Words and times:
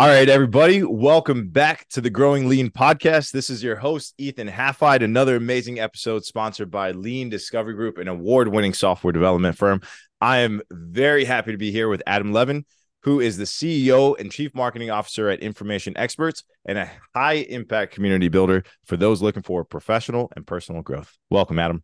All 0.00 0.06
right, 0.06 0.28
everybody, 0.28 0.84
welcome 0.84 1.48
back 1.48 1.88
to 1.88 2.00
the 2.00 2.08
Growing 2.08 2.48
Lean 2.48 2.70
podcast. 2.70 3.32
This 3.32 3.50
is 3.50 3.64
your 3.64 3.74
host, 3.74 4.14
Ethan 4.16 4.46
Halfide. 4.46 5.02
Another 5.02 5.34
amazing 5.34 5.80
episode 5.80 6.24
sponsored 6.24 6.70
by 6.70 6.92
Lean 6.92 7.28
Discovery 7.30 7.74
Group, 7.74 7.98
an 7.98 8.06
award 8.06 8.46
winning 8.46 8.72
software 8.72 9.12
development 9.12 9.58
firm. 9.58 9.80
I 10.20 10.38
am 10.38 10.62
very 10.70 11.24
happy 11.24 11.50
to 11.50 11.58
be 11.58 11.72
here 11.72 11.88
with 11.88 12.00
Adam 12.06 12.32
Levin, 12.32 12.64
who 13.02 13.18
is 13.18 13.38
the 13.38 13.44
CEO 13.44 14.16
and 14.20 14.30
Chief 14.30 14.54
Marketing 14.54 14.88
Officer 14.88 15.30
at 15.30 15.40
Information 15.40 15.96
Experts 15.96 16.44
and 16.64 16.78
a 16.78 16.88
high 17.12 17.38
impact 17.48 17.92
community 17.92 18.28
builder 18.28 18.62
for 18.84 18.96
those 18.96 19.20
looking 19.20 19.42
for 19.42 19.64
professional 19.64 20.30
and 20.36 20.46
personal 20.46 20.80
growth. 20.80 21.12
Welcome, 21.28 21.58
Adam. 21.58 21.82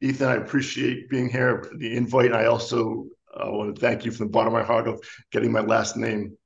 Ethan, 0.00 0.28
I 0.28 0.36
appreciate 0.36 1.10
being 1.10 1.28
here, 1.28 1.72
the 1.76 1.96
invite. 1.96 2.32
I 2.32 2.44
also 2.44 3.06
uh, 3.34 3.50
want 3.50 3.74
to 3.74 3.80
thank 3.80 4.04
you 4.04 4.12
from 4.12 4.28
the 4.28 4.32
bottom 4.32 4.54
of 4.54 4.60
my 4.60 4.64
heart 4.64 4.86
of 4.86 5.02
getting 5.32 5.50
my 5.50 5.60
last 5.60 5.96
name 5.96 6.36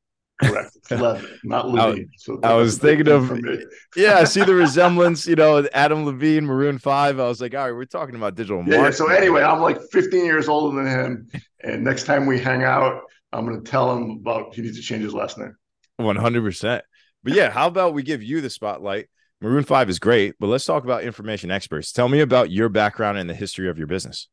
Correct. 0.42 0.76
Levin, 0.90 1.38
not 1.44 1.68
Levine. 1.68 2.10
So 2.16 2.40
I 2.42 2.54
was 2.54 2.78
thinking 2.78 3.08
of 3.08 3.38
yeah, 3.96 4.18
I 4.18 4.24
see 4.24 4.42
the 4.42 4.54
resemblance, 4.54 5.26
you 5.26 5.36
know, 5.36 5.66
Adam 5.72 6.04
Levine, 6.04 6.44
Maroon 6.44 6.78
Five. 6.78 7.20
I 7.20 7.28
was 7.28 7.40
like, 7.40 7.54
all 7.54 7.64
right, 7.64 7.72
we're 7.72 7.84
talking 7.84 8.16
about 8.16 8.34
digital 8.34 8.58
marketing. 8.58 8.84
Yeah, 8.84 8.90
so 8.90 9.08
anyway, 9.08 9.42
I'm 9.42 9.60
like 9.60 9.80
15 9.92 10.24
years 10.24 10.48
older 10.48 10.82
than 10.82 10.86
him. 10.86 11.30
And 11.62 11.84
next 11.84 12.04
time 12.04 12.26
we 12.26 12.40
hang 12.40 12.64
out, 12.64 13.02
I'm 13.32 13.46
gonna 13.46 13.60
tell 13.60 13.96
him 13.96 14.18
about 14.20 14.54
he 14.54 14.62
needs 14.62 14.76
to 14.76 14.82
change 14.82 15.04
his 15.04 15.14
last 15.14 15.38
name. 15.38 15.56
100 15.96 16.42
percent 16.42 16.84
But 17.22 17.34
yeah, 17.34 17.50
how 17.50 17.68
about 17.68 17.94
we 17.94 18.02
give 18.02 18.22
you 18.22 18.40
the 18.40 18.50
spotlight? 18.50 19.08
Maroon 19.40 19.64
Five 19.64 19.88
is 19.88 19.98
great, 19.98 20.34
but 20.40 20.48
let's 20.48 20.64
talk 20.64 20.84
about 20.84 21.04
information 21.04 21.50
experts. 21.50 21.92
Tell 21.92 22.08
me 22.08 22.20
about 22.20 22.50
your 22.50 22.68
background 22.68 23.18
and 23.18 23.28
the 23.28 23.34
history 23.34 23.68
of 23.68 23.78
your 23.78 23.86
business. 23.86 24.28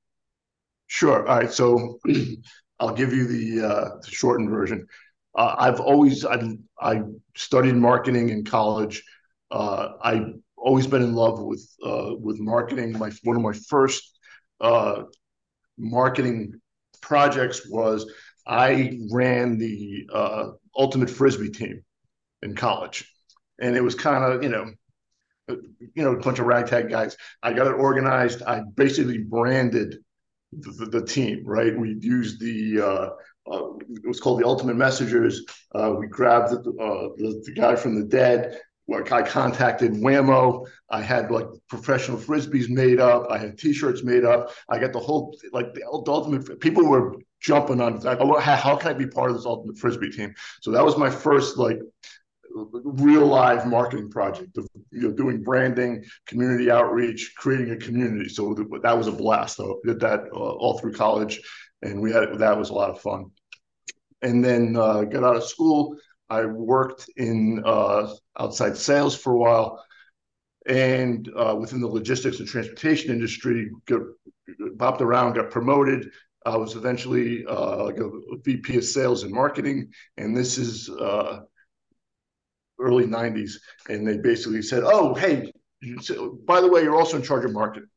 Sure. 0.88 1.28
All 1.28 1.38
right. 1.38 1.52
So 1.52 2.00
I'll 2.80 2.94
give 2.94 3.14
you 3.14 3.28
the, 3.28 3.68
uh, 3.68 3.90
the 4.02 4.12
shortened 4.12 4.50
version. 4.50 4.88
Uh, 5.36 5.56
I've 5.58 5.80
always 5.80 6.26
I, 6.26 6.42
I 6.80 7.02
studied 7.36 7.76
marketing 7.76 8.30
in 8.30 8.44
college. 8.44 9.04
Uh, 9.50 9.90
I've 10.02 10.34
always 10.58 10.88
been 10.88 11.02
in 11.02 11.14
love 11.14 11.42
with 11.42 11.68
uh, 11.86 12.12
with 12.20 12.40
marketing. 12.40 12.98
My 12.98 13.12
one 13.24 13.36
of 13.36 13.42
my 13.42 13.54
first 13.54 14.18
uh, 14.60 15.04
marketing 15.78 16.60
projects 17.02 17.68
was 17.70 18.12
I 18.46 19.00
ran 19.12 19.58
the 19.58 20.10
uh, 20.14 20.50
ultimate 20.78 21.10
frisbee 21.10 21.50
team 21.50 21.84
in 22.42 22.56
college, 22.56 23.10
and 23.60 23.76
it 23.76 23.82
was 23.82 23.96
kind 23.96 24.24
of 24.24 24.44
you 24.44 24.50
know 24.50 24.72
you 25.48 26.04
know 26.04 26.14
a 26.14 26.20
bunch 26.20 26.40
of 26.40 26.46
ragtag 26.46 26.90
guys. 26.90 27.16
I 27.42 27.54
got 27.54 27.68
it 27.68 27.74
organized. 27.74 28.44
I 28.44 28.64
basically 28.76 29.20
branded 29.20 29.98
the, 30.52 30.86
the 30.86 31.06
team. 31.06 31.44
Right, 31.46 31.78
we 31.78 31.98
used 32.02 32.42
the 32.42 33.12
uh, 33.50 33.76
it 33.78 34.08
was 34.08 34.20
called 34.20 34.40
the 34.40 34.46
Ultimate 34.46 34.76
Messengers. 34.76 35.44
Uh, 35.74 35.96
we 35.98 36.08
grabbed 36.08 36.52
the, 36.52 36.60
uh, 36.60 37.10
the, 37.18 37.42
the, 37.46 37.54
guy 37.54 37.76
from 37.76 37.96
the 37.96 38.06
dead. 38.06 38.60
Like 38.88 39.12
I 39.12 39.22
contacted 39.24 40.02
Wham-O. 40.02 40.68
I 40.90 41.02
had 41.02 41.32
like 41.32 41.48
professional 41.70 42.18
frisbees 42.18 42.70
made 42.70 43.00
up. 43.00 43.28
I 43.30 43.38
had 43.38 43.58
T-shirts 43.58 44.04
made 44.04 44.26
up. 44.26 44.52
I 44.70 44.80
got 44.80 44.94
the 44.94 45.00
whole 45.00 45.36
like 45.54 45.74
the 45.74 45.84
ultimate. 45.86 46.60
People 46.60 46.88
were 46.88 47.16
jumping 47.40 47.80
on. 47.82 48.00
Like, 48.02 48.20
how, 48.20 48.56
how 48.56 48.76
can 48.76 48.90
I 48.90 48.94
be 48.94 49.08
part 49.08 49.32
of 49.32 49.38
this 49.38 49.46
ultimate 49.46 49.78
frisbee 49.78 50.12
team? 50.12 50.34
So 50.62 50.72
that 50.72 50.84
was 50.84 50.98
my 50.98 51.10
first 51.10 51.58
like 51.58 51.80
real 52.54 53.26
live 53.26 53.66
marketing 53.66 54.10
project 54.10 54.58
of 54.58 54.68
you 54.92 55.02
know 55.02 55.12
doing 55.12 55.42
branding, 55.42 56.04
community 56.26 56.70
outreach, 56.70 57.34
creating 57.38 57.72
a 57.72 57.78
community. 57.78 58.30
So 58.30 58.54
that 58.84 58.98
was 58.98 59.08
a 59.08 59.12
blast. 59.12 59.58
So 59.58 59.80
I 59.84 59.88
did 59.88 60.00
that 60.02 60.22
uh, 60.34 60.38
all 60.38 60.80
through 60.80 60.94
college, 60.94 61.42
and 61.82 62.02
we 62.02 62.12
had 62.12 62.38
that 62.38 62.58
was 62.58 62.70
a 62.70 62.74
lot 62.74 62.90
of 62.90 63.02
fun. 63.02 63.32
And 64.22 64.44
then 64.44 64.76
uh, 64.76 65.04
got 65.04 65.24
out 65.24 65.36
of 65.36 65.44
school. 65.44 65.98
I 66.30 66.46
worked 66.46 67.10
in 67.18 67.62
uh, 67.66 68.14
outside 68.40 68.78
sales 68.78 69.16
for 69.18 69.34
a 69.34 69.38
while, 69.38 69.84
and 70.68 71.30
uh, 71.36 71.56
within 71.60 71.82
the 71.82 71.88
logistics 71.88 72.40
and 72.40 72.48
transportation 72.48 73.12
industry, 73.12 73.70
got, 73.86 74.02
bopped 74.78 75.02
around, 75.02 75.34
got 75.34 75.50
promoted. 75.50 76.10
I 76.46 76.56
was 76.56 76.76
eventually 76.76 77.46
uh, 77.46 77.84
like 77.86 77.98
a, 77.98 78.10
VP 78.44 78.78
of 78.78 78.86
sales 78.86 79.24
and 79.24 79.32
marketing, 79.32 79.92
and 80.18 80.36
this 80.36 80.58
is 80.58 80.90
uh, 80.90 81.42
early 82.80 83.06
'90s. 83.06 83.52
And 83.90 84.08
they 84.08 84.18
basically 84.18 84.62
said, 84.62 84.84
"Oh, 84.86 85.14
hey, 85.14 85.52
by 86.46 86.62
the 86.62 86.68
way, 86.68 86.84
you're 86.84 86.96
also 86.96 87.18
in 87.18 87.24
charge 87.24 87.44
of 87.44 87.52
marketing." 87.52 87.90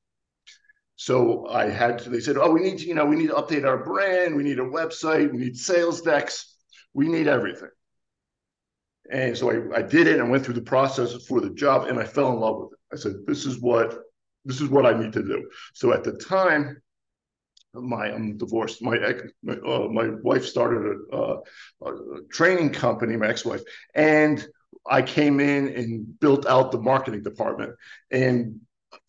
So 0.96 1.46
I 1.48 1.68
had 1.68 1.98
to, 2.00 2.10
they 2.10 2.20
said, 2.20 2.36
oh, 2.36 2.50
we 2.50 2.60
need 2.60 2.78
to, 2.78 2.86
you 2.86 2.94
know, 2.94 3.04
we 3.04 3.16
need 3.16 3.28
to 3.28 3.34
update 3.34 3.66
our 3.66 3.84
brand. 3.84 4.36
We 4.36 4.44
need 4.44 4.58
a 4.58 4.62
website. 4.62 5.32
We 5.32 5.38
need 5.38 5.56
sales 5.56 6.02
decks. 6.02 6.56
We 6.92 7.08
need 7.08 7.26
everything. 7.26 7.70
And 9.10 9.36
so 9.36 9.50
I, 9.50 9.78
I 9.78 9.82
did 9.82 10.06
it 10.06 10.20
and 10.20 10.30
went 10.30 10.44
through 10.44 10.54
the 10.54 10.62
process 10.62 11.26
for 11.26 11.40
the 11.40 11.50
job 11.50 11.88
and 11.88 11.98
I 11.98 12.04
fell 12.04 12.32
in 12.32 12.40
love 12.40 12.56
with 12.58 12.72
it. 12.72 12.78
I 12.92 12.96
said, 12.96 13.26
this 13.26 13.44
is 13.44 13.60
what, 13.60 13.98
this 14.44 14.60
is 14.60 14.68
what 14.68 14.86
I 14.86 14.98
need 14.98 15.12
to 15.14 15.22
do. 15.22 15.48
So 15.74 15.92
at 15.92 16.04
the 16.04 16.12
time, 16.12 16.80
my 17.74 18.06
I'm 18.06 18.36
divorced. 18.36 18.82
My 18.82 18.96
my, 19.42 19.54
uh, 19.54 19.88
my 19.88 20.10
wife 20.22 20.44
started 20.44 20.96
a, 21.12 21.16
a, 21.84 21.92
training 22.30 22.70
company, 22.70 23.16
my 23.16 23.28
ex-wife, 23.28 23.62
and 23.94 24.46
I 24.88 25.02
came 25.02 25.40
in 25.40 25.68
and 25.68 26.20
built 26.20 26.46
out 26.46 26.72
the 26.72 26.80
marketing 26.80 27.22
department 27.22 27.74
and 28.10 28.60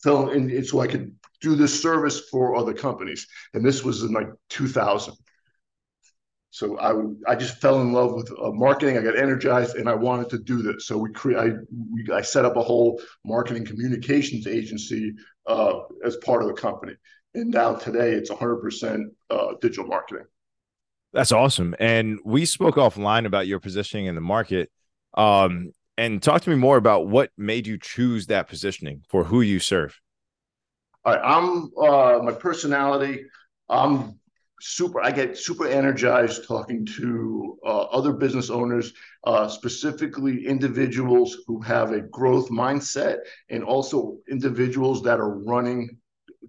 fell 0.02 0.30
in 0.30 0.64
so 0.64 0.80
I 0.80 0.86
could 0.86 1.14
do 1.40 1.54
this 1.54 1.82
service 1.82 2.28
for 2.30 2.56
other 2.56 2.72
companies. 2.72 3.26
And 3.54 3.64
this 3.64 3.84
was 3.84 4.02
in 4.02 4.12
like 4.12 4.28
2000. 4.50 5.14
So 6.50 6.78
I, 6.78 7.30
I 7.30 7.34
just 7.34 7.60
fell 7.60 7.82
in 7.82 7.92
love 7.92 8.14
with 8.14 8.32
uh, 8.42 8.50
marketing. 8.50 8.96
I 8.96 9.02
got 9.02 9.18
energized 9.18 9.76
and 9.76 9.90
I 9.90 9.94
wanted 9.94 10.30
to 10.30 10.38
do 10.38 10.62
this. 10.62 10.86
So 10.86 10.96
we 10.96 11.12
create, 11.12 11.38
I, 11.38 11.50
we, 11.92 12.10
I 12.10 12.22
set 12.22 12.46
up 12.46 12.56
a 12.56 12.62
whole 12.62 13.00
marketing 13.24 13.66
communications 13.66 14.46
agency 14.46 15.12
uh, 15.46 15.80
as 16.02 16.16
part 16.16 16.40
of 16.40 16.48
the 16.48 16.54
company. 16.54 16.94
And 17.34 17.50
now 17.50 17.74
today 17.74 18.12
it's 18.12 18.30
100% 18.30 19.04
uh, 19.28 19.52
digital 19.60 19.86
marketing. 19.86 20.24
That's 21.12 21.32
awesome. 21.32 21.74
And 21.78 22.18
we 22.24 22.46
spoke 22.46 22.76
offline 22.76 23.26
about 23.26 23.46
your 23.46 23.60
positioning 23.60 24.06
in 24.06 24.14
the 24.14 24.20
market. 24.22 24.70
Um, 25.12 25.72
and 25.98 26.22
talk 26.22 26.42
to 26.42 26.50
me 26.50 26.56
more 26.56 26.76
about 26.76 27.06
what 27.06 27.30
made 27.36 27.66
you 27.66 27.78
choose 27.78 28.26
that 28.26 28.48
positioning 28.48 29.02
for 29.08 29.24
who 29.24 29.40
you 29.40 29.58
serve. 29.58 30.00
Right, 31.06 31.20
I'm 31.22 31.70
uh, 31.80 32.18
my 32.24 32.32
personality. 32.32 33.26
I'm 33.68 34.18
super. 34.60 35.00
I 35.00 35.12
get 35.12 35.38
super 35.38 35.68
energized 35.68 36.48
talking 36.48 36.84
to 36.96 37.56
uh, 37.64 37.82
other 37.82 38.12
business 38.12 38.50
owners, 38.50 38.92
uh, 39.22 39.46
specifically 39.46 40.44
individuals 40.48 41.36
who 41.46 41.60
have 41.60 41.92
a 41.92 42.00
growth 42.00 42.50
mindset, 42.50 43.18
and 43.50 43.62
also 43.62 44.18
individuals 44.28 45.00
that 45.02 45.20
are 45.20 45.38
running 45.44 45.96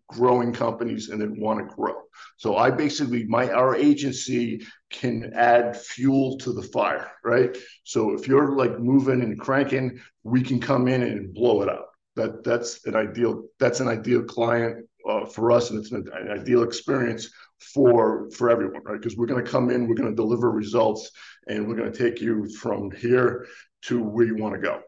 growing 0.09 0.53
companies 0.53 1.09
and 1.09 1.21
then 1.21 1.39
want 1.39 1.59
to 1.59 1.75
grow. 1.75 1.93
So 2.37 2.57
I 2.57 2.71
basically 2.71 3.25
my 3.25 3.51
our 3.51 3.75
agency 3.75 4.65
can 4.89 5.33
add 5.35 5.77
fuel 5.77 6.35
to 6.39 6.51
the 6.51 6.63
fire, 6.63 7.11
right? 7.23 7.55
So 7.83 8.13
if 8.13 8.27
you're 8.27 8.55
like 8.55 8.79
moving 8.79 9.21
and 9.21 9.39
cranking, 9.39 9.99
we 10.23 10.41
can 10.41 10.59
come 10.59 10.87
in 10.87 11.03
and 11.03 11.31
blow 11.31 11.61
it 11.61 11.69
out 11.69 11.89
that 12.17 12.43
that's 12.43 12.85
an 12.85 12.95
ideal 12.95 13.43
that's 13.59 13.79
an 13.79 13.87
ideal 13.87 14.23
client 14.23 14.85
uh, 15.09 15.25
for 15.25 15.51
us 15.51 15.69
and 15.69 15.79
it's 15.79 15.91
an, 15.91 16.05
an, 16.13 16.29
ideal 16.29 16.63
experience 16.63 17.29
for 17.59 18.29
for 18.31 18.49
everyone 18.49 18.81
right? 18.83 18.99
Because 18.99 19.15
we're 19.15 19.25
going 19.25 19.43
to 19.43 19.49
come 19.49 19.69
in 19.69 19.87
we're 19.87 19.95
going 19.95 20.09
to 20.09 20.15
deliver 20.15 20.51
results 20.51 21.11
and 21.47 21.67
we're 21.67 21.75
going 21.75 21.91
to 21.91 21.97
take 21.97 22.19
you 22.19 22.49
from 22.49 22.91
here 22.91 23.47
to 23.83 24.03
where 24.03 24.25
you 24.25 24.35
want 24.35 24.55
to 24.55 24.61
go. 24.61 24.81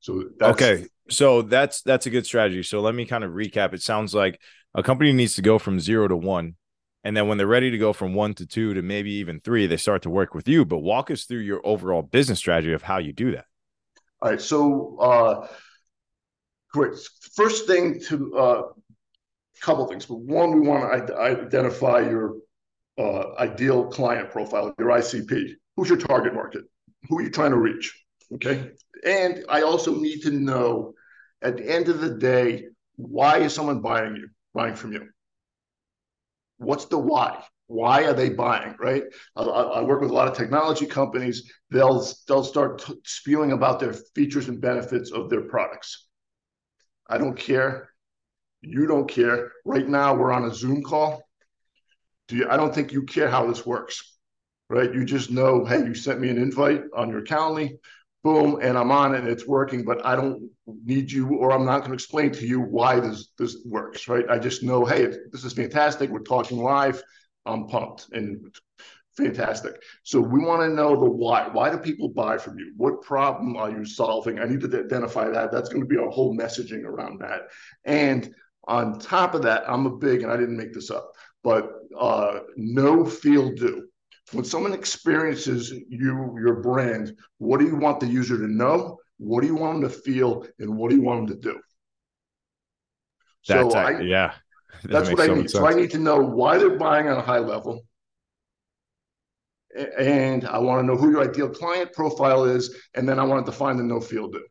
So 0.00 0.24
okay 0.42 0.86
so 1.08 1.42
that's 1.42 1.82
that's 1.82 2.06
a 2.06 2.10
good 2.10 2.26
strategy. 2.26 2.62
So 2.62 2.80
let 2.80 2.94
me 2.94 3.06
kind 3.06 3.24
of 3.24 3.32
recap. 3.32 3.72
It 3.72 3.82
sounds 3.82 4.14
like 4.14 4.40
a 4.74 4.82
company 4.82 5.12
needs 5.12 5.34
to 5.36 5.42
go 5.42 5.58
from 5.58 5.80
zero 5.80 6.08
to 6.08 6.16
one 6.16 6.56
and 7.04 7.16
then 7.16 7.26
when 7.28 7.38
they're 7.38 7.46
ready 7.46 7.70
to 7.70 7.78
go 7.78 7.92
from 7.92 8.14
one 8.14 8.34
to 8.34 8.46
two 8.46 8.74
to 8.74 8.82
maybe 8.82 9.12
even 9.12 9.40
three 9.40 9.66
they 9.66 9.76
start 9.76 10.02
to 10.02 10.10
work 10.10 10.34
with 10.34 10.48
you. 10.48 10.64
But 10.64 10.78
walk 10.78 11.10
us 11.10 11.24
through 11.24 11.40
your 11.40 11.60
overall 11.64 12.02
business 12.02 12.38
strategy 12.38 12.72
of 12.72 12.82
how 12.82 12.98
you 12.98 13.12
do 13.12 13.32
that. 13.32 13.46
All 14.20 14.30
right 14.30 14.40
so 14.40 14.98
uh 14.98 15.48
Great. 16.72 16.94
First 17.34 17.66
thing 17.66 18.00
to 18.08 18.36
uh, 18.36 18.62
couple 19.60 19.86
things, 19.86 20.06
but 20.06 20.18
one, 20.18 20.60
we 20.60 20.66
want 20.66 21.06
to 21.06 21.16
identify 21.16 22.00
your 22.00 22.36
uh, 22.98 23.34
ideal 23.38 23.86
client 23.86 24.30
profile, 24.30 24.74
your 24.78 24.88
ICP. 24.88 25.52
Who's 25.76 25.88
your 25.88 25.98
target 25.98 26.34
market? 26.34 26.64
Who 27.08 27.18
are 27.18 27.22
you 27.22 27.30
trying 27.30 27.52
to 27.52 27.58
reach? 27.58 28.04
Okay. 28.34 28.72
And 29.04 29.44
I 29.48 29.62
also 29.62 29.94
need 29.94 30.22
to 30.22 30.30
know 30.30 30.94
at 31.42 31.56
the 31.56 31.70
end 31.70 31.88
of 31.88 32.00
the 32.00 32.14
day, 32.14 32.66
why 32.96 33.38
is 33.38 33.54
someone 33.54 33.80
buying 33.80 34.16
you, 34.16 34.28
buying 34.54 34.74
from 34.74 34.92
you? 34.92 35.08
What's 36.58 36.86
the 36.86 36.98
why? 36.98 37.42
Why 37.66 38.04
are 38.04 38.12
they 38.12 38.30
buying? 38.30 38.76
Right. 38.78 39.04
I, 39.34 39.42
I 39.42 39.82
work 39.82 40.00
with 40.00 40.10
a 40.10 40.14
lot 40.14 40.28
of 40.28 40.36
technology 40.36 40.86
companies. 40.86 41.50
They'll 41.70 42.06
they'll 42.28 42.44
start 42.44 42.84
t- 42.84 43.00
spewing 43.04 43.52
about 43.52 43.80
their 43.80 43.94
features 44.14 44.48
and 44.48 44.60
benefits 44.60 45.10
of 45.10 45.30
their 45.30 45.42
products. 45.42 46.08
I 47.12 47.18
don't 47.18 47.36
care. 47.36 47.90
You 48.62 48.86
don't 48.86 49.06
care. 49.06 49.52
Right 49.66 49.86
now, 49.86 50.14
we're 50.14 50.32
on 50.32 50.46
a 50.46 50.54
Zoom 50.54 50.82
call. 50.82 51.22
Do 52.28 52.36
you, 52.36 52.48
I 52.48 52.56
don't 52.56 52.74
think 52.74 52.90
you 52.90 53.02
care 53.02 53.28
how 53.28 53.46
this 53.46 53.66
works, 53.66 54.16
right? 54.70 54.90
You 54.94 55.04
just 55.04 55.30
know, 55.30 55.62
hey, 55.66 55.84
you 55.84 55.94
sent 55.94 56.20
me 56.20 56.30
an 56.30 56.38
invite 56.38 56.84
on 56.96 57.10
your 57.10 57.20
Calendly, 57.20 57.76
boom, 58.24 58.60
and 58.62 58.78
I'm 58.78 58.90
on 58.90 59.14
it 59.14 59.18
and 59.18 59.28
it's 59.28 59.46
working, 59.46 59.84
but 59.84 60.06
I 60.06 60.16
don't 60.16 60.48
need 60.66 61.12
you 61.12 61.36
or 61.36 61.52
I'm 61.52 61.66
not 61.66 61.80
going 61.80 61.90
to 61.90 61.94
explain 61.94 62.32
to 62.32 62.46
you 62.46 62.62
why 62.62 62.98
this 62.98 63.28
this 63.38 63.58
works, 63.66 64.08
right? 64.08 64.24
I 64.30 64.38
just 64.38 64.62
know, 64.62 64.86
hey, 64.86 65.06
this 65.30 65.44
is 65.44 65.52
fantastic. 65.52 66.08
We're 66.08 66.20
talking 66.20 66.62
live. 66.62 67.02
I'm 67.44 67.66
pumped 67.66 68.06
and 68.12 68.54
fantastic. 69.16 69.82
So 70.02 70.20
we 70.20 70.44
want 70.44 70.62
to 70.62 70.68
know 70.68 70.98
the 70.98 71.10
why. 71.10 71.48
Why 71.48 71.70
do 71.70 71.78
people 71.78 72.08
buy 72.08 72.38
from 72.38 72.58
you? 72.58 72.72
What 72.76 73.02
problem 73.02 73.56
are 73.56 73.70
you 73.70 73.84
solving? 73.84 74.38
I 74.38 74.44
need 74.44 74.60
to 74.60 74.78
identify 74.78 75.28
that. 75.28 75.52
That's 75.52 75.68
going 75.68 75.82
to 75.82 75.86
be 75.86 75.98
our 75.98 76.10
whole 76.10 76.36
messaging 76.36 76.84
around 76.84 77.20
that. 77.20 77.42
And 77.84 78.34
on 78.68 78.98
top 78.98 79.34
of 79.34 79.42
that, 79.42 79.64
I'm 79.68 79.86
a 79.86 79.96
big, 79.96 80.22
and 80.22 80.30
I 80.30 80.36
didn't 80.36 80.56
make 80.56 80.72
this 80.72 80.90
up, 80.90 81.12
but 81.42 81.70
uh, 81.98 82.40
know 82.56 83.04
feel 83.04 83.52
do. 83.52 83.88
When 84.32 84.44
someone 84.44 84.72
experiences 84.72 85.70
you, 85.70 86.36
your 86.40 86.62
brand, 86.62 87.16
what 87.38 87.60
do 87.60 87.66
you 87.66 87.76
want 87.76 88.00
the 88.00 88.06
user 88.06 88.38
to 88.38 88.46
know? 88.46 88.98
What 89.18 89.42
do 89.42 89.46
you 89.46 89.54
want 89.54 89.80
them 89.80 89.90
to 89.90 89.96
feel? 89.96 90.46
And 90.58 90.76
what 90.76 90.90
do 90.90 90.96
you 90.96 91.02
want 91.02 91.28
them 91.28 91.36
to 91.36 91.52
do? 91.52 91.60
That's 93.46 93.72
so 93.72 93.78
I, 93.78 94.00
yeah. 94.00 94.34
That 94.84 94.90
that's 94.90 95.10
what 95.10 95.20
I 95.20 95.26
so 95.26 95.34
need. 95.34 95.50
So 95.50 95.66
I 95.66 95.74
need 95.74 95.90
to 95.90 95.98
know 95.98 96.18
why 96.18 96.58
they're 96.58 96.78
buying 96.78 97.06
on 97.06 97.18
a 97.18 97.22
high 97.22 97.38
level. 97.38 97.84
And 99.98 100.46
I 100.46 100.58
want 100.58 100.80
to 100.80 100.86
know 100.86 100.96
who 100.96 101.10
your 101.10 101.22
ideal 101.22 101.48
client 101.48 101.92
profile 101.92 102.44
is. 102.44 102.76
And 102.94 103.08
then 103.08 103.18
I 103.18 103.24
want 103.24 103.44
to 103.44 103.50
define 103.50 103.76
the 103.76 103.82
know 103.82 104.00
field 104.00 104.32
do. 104.32 104.44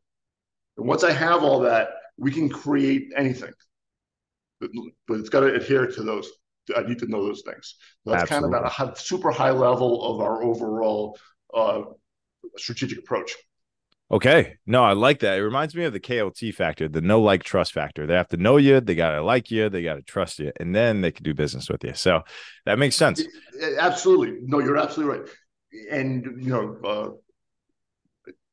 And 0.77 0.88
once 0.88 1.03
I 1.03 1.12
have 1.12 1.44
all 1.44 1.59
that, 1.62 1.89
we 2.18 2.31
can 2.31 2.50
create 2.50 3.12
anything. 3.15 3.53
But, 4.59 4.71
but 5.07 5.19
it's 5.19 5.29
got 5.29 5.41
to 5.41 5.53
adhere 5.53 5.88
to 5.88 6.03
those 6.03 6.29
I 6.75 6.83
need 6.83 7.00
to 7.00 7.07
know 7.07 7.25
those 7.25 7.41
things. 7.41 7.75
That's 8.06 8.23
Absolutely. 8.23 8.53
kind 8.53 8.65
of 8.65 8.79
at 8.79 8.97
a 8.97 9.00
super 9.00 9.31
high 9.31 9.51
level 9.51 10.13
of 10.13 10.21
our 10.21 10.44
overall 10.44 11.18
uh, 11.53 11.81
strategic 12.57 13.00
approach. 13.00 13.35
Okay. 14.12 14.58
No, 14.66 14.84
I 14.84 14.92
like 14.92 15.19
that. 15.19 15.38
It 15.38 15.42
reminds 15.42 15.74
me 15.74 15.86
of 15.86 15.94
the 15.94 16.00
KLT 16.00 16.54
factor, 16.54 16.90
the 16.90 17.02
know 17.02 17.22
like 17.22 17.44
trust 17.44 17.72
factor. 17.72 18.06
They 18.06 18.16
have 18.16 18.28
to 18.30 18.38
know 18.38 18.58
you, 18.58 18.81
they 18.81 18.94
got 18.94 19.12
to 19.12 19.24
like 19.24 19.50
you, 19.50 19.69
they 19.69 19.84
got 19.84 19.96
to 19.96 20.02
trust 20.02 20.40
you, 20.40 20.52
and 20.60 20.75
then 20.75 21.00
they 21.00 21.12
can 21.12 21.24
do 21.24 21.34
business 21.34 21.69
with 21.69 21.84
you. 21.84 21.94
So 21.94 22.24
that 22.66 22.78
makes 22.78 22.98
sense. 22.98 23.24
Absolutely. 23.80 24.40
No, 24.42 24.60
you're 24.60 24.78
absolutely 24.78 25.19
right. 25.19 25.30
And, 25.90 26.44
you 26.44 26.50
know, 26.50 26.78
uh, 26.84 27.10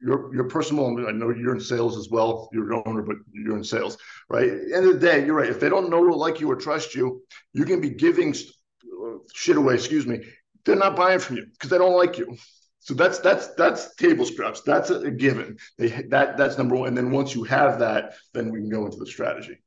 your 0.01 0.33
your 0.33 0.45
personal 0.45 0.87
I 1.09 1.11
know 1.11 1.31
you're 1.31 1.55
in 1.57 1.61
sales 1.61 1.99
as 1.99 2.09
well. 2.09 2.49
You're 2.53 2.73
an 2.73 2.83
owner, 2.87 3.03
but 3.03 3.17
you're 3.33 3.57
in 3.57 3.65
sales, 3.65 3.99
right? 4.29 4.49
At 4.49 4.69
the 4.69 4.77
end 4.77 4.87
of 4.87 5.01
the 5.01 5.07
day, 5.07 5.27
you're 5.27 5.35
right. 5.35 5.51
If 5.51 5.59
they 5.59 5.69
don't 5.69 5.91
know, 5.91 6.01
like 6.01 6.39
you, 6.39 6.49
or 6.49 6.55
trust 6.55 6.95
you, 6.95 7.25
you 7.53 7.65
can 7.65 7.81
be 7.81 7.91
giving 7.91 8.33
shit 9.35 9.57
away. 9.57 9.75
Excuse 9.75 10.07
me. 10.07 10.21
They're 10.65 10.77
not 10.77 10.95
buying 10.95 11.19
from 11.19 11.37
you 11.37 11.47
because 11.51 11.71
they 11.71 11.79
don't 11.79 11.97
like 11.97 12.17
you. 12.17 12.37
So 12.89 12.95
that's 12.95 13.19
that's 13.19 13.49
that's 13.49 13.95
table 13.97 14.25
scraps. 14.25 14.63
That's 14.63 14.89
a, 14.89 15.11
given. 15.11 15.59
They 15.77 15.89
that 16.09 16.39
that's 16.39 16.57
number 16.57 16.75
one. 16.75 16.89
And 16.89 16.97
then 16.97 17.11
once 17.11 17.35
you 17.35 17.45
have 17.45 17.81
that, 17.81 18.15
then 18.33 18.51
we 18.51 18.61
can 18.61 18.71
go 18.71 18.87
into 18.87 18.97
the 18.97 19.05
strategy. 19.05 19.59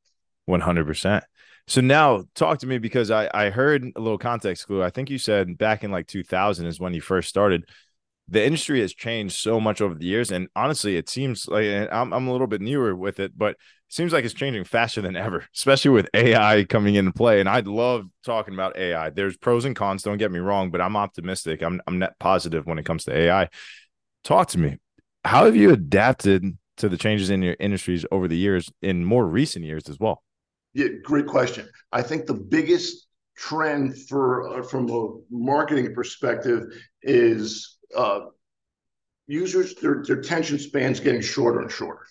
One 0.46 0.60
hundred 0.60 0.88
percent. 0.88 1.24
So 1.68 1.82
now 1.82 2.24
talk 2.34 2.58
to 2.62 2.68
me 2.68 2.80
because 2.80 3.12
I 3.12 3.30
I 3.32 3.52
heard 3.52 3.84
a 3.96 4.00
little 4.00 4.18
context 4.18 4.66
clue. 4.66 4.82
I 4.82 4.90
think 4.90 5.12
you 5.12 5.20
said 5.20 5.56
back 5.60 5.84
in 5.84 5.92
like 5.92 6.08
2000 6.08 6.66
is 6.66 6.80
when 6.80 6.96
you 6.96 7.02
first 7.02 7.30
started 7.30 7.70
the 8.28 8.44
industry 8.44 8.80
has 8.82 8.94
changed 8.94 9.36
so 9.36 9.60
much 9.60 9.82
over 9.82 9.94
the 9.94 10.06
years 10.06 10.32
and 10.32 10.48
honestly 10.56 10.96
it 10.98 11.10
seems 11.10 11.48
like 11.48 11.66
I'm, 11.92 12.14
I'm 12.14 12.28
a 12.28 12.32
little 12.32 12.48
bit 12.48 12.62
newer 12.62 12.96
with 12.96 13.20
it 13.20 13.38
but 13.38 13.52
it 13.52 13.58
seems 13.90 14.14
like 14.14 14.24
it's 14.24 14.34
changing 14.34 14.64
faster 14.64 15.02
than 15.02 15.16
ever 15.16 15.46
especially 15.56 15.92
with 15.92 16.10
ai 16.14 16.64
coming 16.66 16.96
into 16.96 17.12
play 17.12 17.40
and 17.40 17.50
i 17.50 17.60
love 17.60 18.06
talking 18.26 18.54
about 18.54 18.78
ai 18.78 19.10
there's 19.10 19.38
pros 19.38 19.66
and 19.66 19.76
cons 19.76 20.04
don't 20.04 20.18
get 20.18 20.32
me 20.32 20.40
wrong 20.40 20.72
but 20.72 20.82
i'm 20.82 20.96
optimistic. 20.96 21.62
I'm, 21.62 21.82
I'm 21.88 22.00
net 22.00 22.18
positive 22.20 22.66
when 22.66 22.80
it 22.80 22.86
comes 22.86 23.04
to 23.06 23.16
ai 23.16 23.50
talk 24.24 24.48
to 24.50 24.60
me. 24.60 24.78
How 25.24 25.46
have 25.46 25.56
you 25.56 25.72
adapted 25.72 26.58
to 26.78 26.90
the 26.90 26.98
changes 26.98 27.30
in 27.30 27.42
your 27.42 27.56
industries 27.60 28.06
over 28.12 28.28
the 28.28 28.38
years 28.38 28.72
in 28.82 29.06
more 29.06 29.26
recent 29.26 29.66
years 29.66 29.90
as 29.90 30.00
well? 30.00 30.24
Yeah 30.74 30.88
great 31.04 31.28
question. 31.28 31.68
I 31.92 32.02
think 32.02 32.26
the 32.26 32.34
biggest 32.34 33.08
trend 33.38 33.98
for 34.08 34.60
uh, 34.60 34.64
from 34.64 34.90
a 34.90 35.08
marketing 35.30 35.94
perspective 35.94 36.64
is 37.02 37.78
uh, 37.96 38.22
users 39.28 39.76
their, 39.76 40.04
their 40.04 40.20
attention 40.20 40.60
spans 40.60 41.00
getting 41.00 41.22
shorter 41.22 41.62
and 41.62 41.72
shorter 41.72 42.06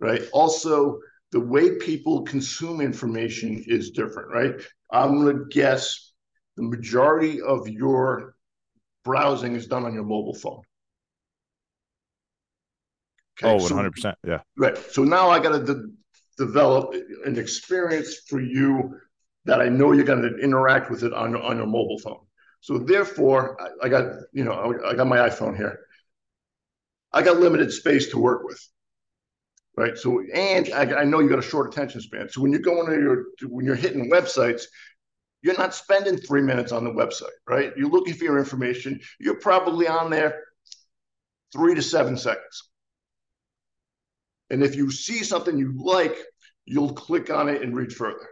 right? 0.00 0.22
Also 0.32 1.00
the 1.32 1.40
way 1.40 1.76
people 1.76 2.22
consume 2.22 2.80
information 2.80 3.62
is 3.66 3.90
different 3.90 4.30
right? 4.30 4.54
I'm 4.90 5.20
going 5.20 5.36
to 5.36 5.44
guess 5.50 6.12
the 6.56 6.62
majority 6.62 7.40
of 7.40 7.68
your 7.68 8.34
browsing 9.04 9.54
is 9.54 9.66
done 9.66 9.84
on 9.84 9.94
your 9.94 10.04
mobile 10.04 10.34
phone. 10.34 10.62
Okay, 13.42 13.52
oh 13.52 13.58
100% 13.58 13.92
so, 13.98 14.14
yeah. 14.26 14.40
Right 14.56 14.76
so 14.90 15.04
now 15.04 15.30
i 15.30 15.38
got 15.38 15.52
to 15.52 15.74
de- 15.74 15.88
develop 16.44 16.94
an 17.24 17.38
experience 17.38 18.16
for 18.26 18.40
you 18.40 18.98
that 19.44 19.60
i 19.60 19.68
know 19.68 19.92
you're 19.92 20.04
going 20.04 20.22
to 20.22 20.36
interact 20.38 20.90
with 20.90 21.04
it 21.04 21.12
on, 21.12 21.36
on 21.36 21.56
your 21.56 21.66
mobile 21.66 22.00
phone 22.00 22.20
so 22.60 22.78
therefore, 22.78 23.60
I, 23.60 23.86
I 23.86 23.88
got 23.88 24.12
you 24.32 24.44
know 24.44 24.74
I 24.86 24.94
got 24.94 25.06
my 25.06 25.18
iPhone 25.18 25.56
here. 25.56 25.80
I 27.12 27.22
got 27.22 27.38
limited 27.38 27.72
space 27.72 28.10
to 28.10 28.18
work 28.18 28.44
with, 28.44 28.60
right? 29.76 29.96
So 29.96 30.22
and 30.34 30.70
I, 30.72 31.00
I 31.00 31.04
know 31.04 31.20
you 31.20 31.28
got 31.28 31.38
a 31.38 31.42
short 31.42 31.72
attention 31.72 32.00
span. 32.00 32.28
So 32.28 32.40
when 32.40 32.52
you're 32.52 32.60
going 32.60 32.86
to 32.86 33.00
your 33.00 33.24
when 33.48 33.64
you're 33.64 33.74
hitting 33.74 34.10
websites, 34.10 34.64
you're 35.42 35.56
not 35.56 35.74
spending 35.74 36.16
three 36.16 36.42
minutes 36.42 36.72
on 36.72 36.84
the 36.84 36.90
website, 36.90 37.36
right? 37.46 37.72
You're 37.76 37.90
looking 37.90 38.14
for 38.14 38.24
your 38.24 38.38
information. 38.38 39.00
You're 39.20 39.40
probably 39.40 39.86
on 39.86 40.10
there 40.10 40.42
three 41.52 41.74
to 41.74 41.82
seven 41.82 42.16
seconds. 42.16 42.70
And 44.50 44.62
if 44.62 44.74
you 44.74 44.90
see 44.90 45.22
something 45.22 45.58
you 45.58 45.74
like, 45.76 46.16
you'll 46.64 46.92
click 46.92 47.30
on 47.30 47.48
it 47.48 47.62
and 47.62 47.76
read 47.76 47.92
further. 47.92 48.28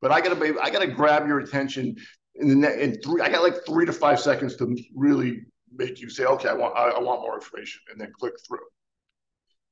But 0.00 0.12
I 0.12 0.20
gotta 0.20 0.36
be, 0.36 0.58
I 0.60 0.70
gotta 0.70 0.86
grab 0.86 1.26
your 1.26 1.40
attention 1.40 1.96
in 2.40 2.60
the 2.60 2.82
in 2.82 3.00
three 3.00 3.20
i 3.20 3.28
got 3.28 3.42
like 3.42 3.64
three 3.66 3.86
to 3.86 3.92
five 3.92 4.20
seconds 4.20 4.56
to 4.56 4.76
really 4.94 5.42
make 5.74 6.00
you 6.00 6.08
say 6.08 6.24
okay 6.24 6.48
i 6.48 6.52
want 6.52 6.76
I, 6.76 6.90
I, 6.90 7.00
want 7.00 7.22
more 7.22 7.34
information 7.34 7.82
and 7.90 8.00
then 8.00 8.12
click 8.18 8.34
through. 8.46 8.58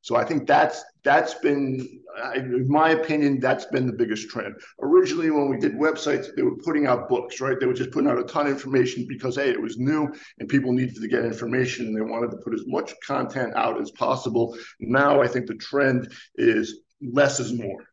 So 0.03 0.17
i 0.17 0.25
think 0.25 0.47
that's 0.47 0.85
that's 1.03 1.35
been 1.35 2.01
in 2.35 2.69
my 2.69 2.91
opinion 2.91 3.41
that's 3.41 3.65
been 3.67 3.87
the 3.87 3.93
biggest 3.93 4.29
trend. 4.29 4.55
Originally 4.81 5.31
when 5.31 5.49
we 5.49 5.57
did 5.57 5.75
websites 5.75 6.35
they 6.37 6.43
were 6.43 6.57
putting 6.57 6.87
out 6.87 7.09
books 7.09 7.41
right? 7.41 7.59
They 7.59 7.67
were 7.67 7.75
just 7.75 7.91
putting 7.91 8.11
out 8.11 8.19
a 8.19 8.25
ton 8.25 8.47
of 8.47 8.53
information 8.53 9.07
because 9.09 9.37
hey 9.37 9.51
it 9.51 9.61
was 9.61 9.79
new 9.79 10.13
and 10.39 10.49
people 10.49 10.73
needed 10.73 10.97
to 10.97 11.09
get 11.09 11.25
information 11.25 11.87
and 11.87 11.97
they 11.97 12.03
wanted 12.03 12.31
to 12.33 12.37
put 12.39 12.55
as 12.55 12.65
much 12.67 12.93
content 13.07 13.55
out 13.57 13.81
as 13.81 13.91
possible. 13.93 14.57
Now 14.79 15.23
i 15.23 15.29
think 15.29 15.47
the 15.47 15.55
trend 15.55 16.13
is 16.35 16.81
less 17.01 17.41
is 17.41 17.53
more. 17.53 17.85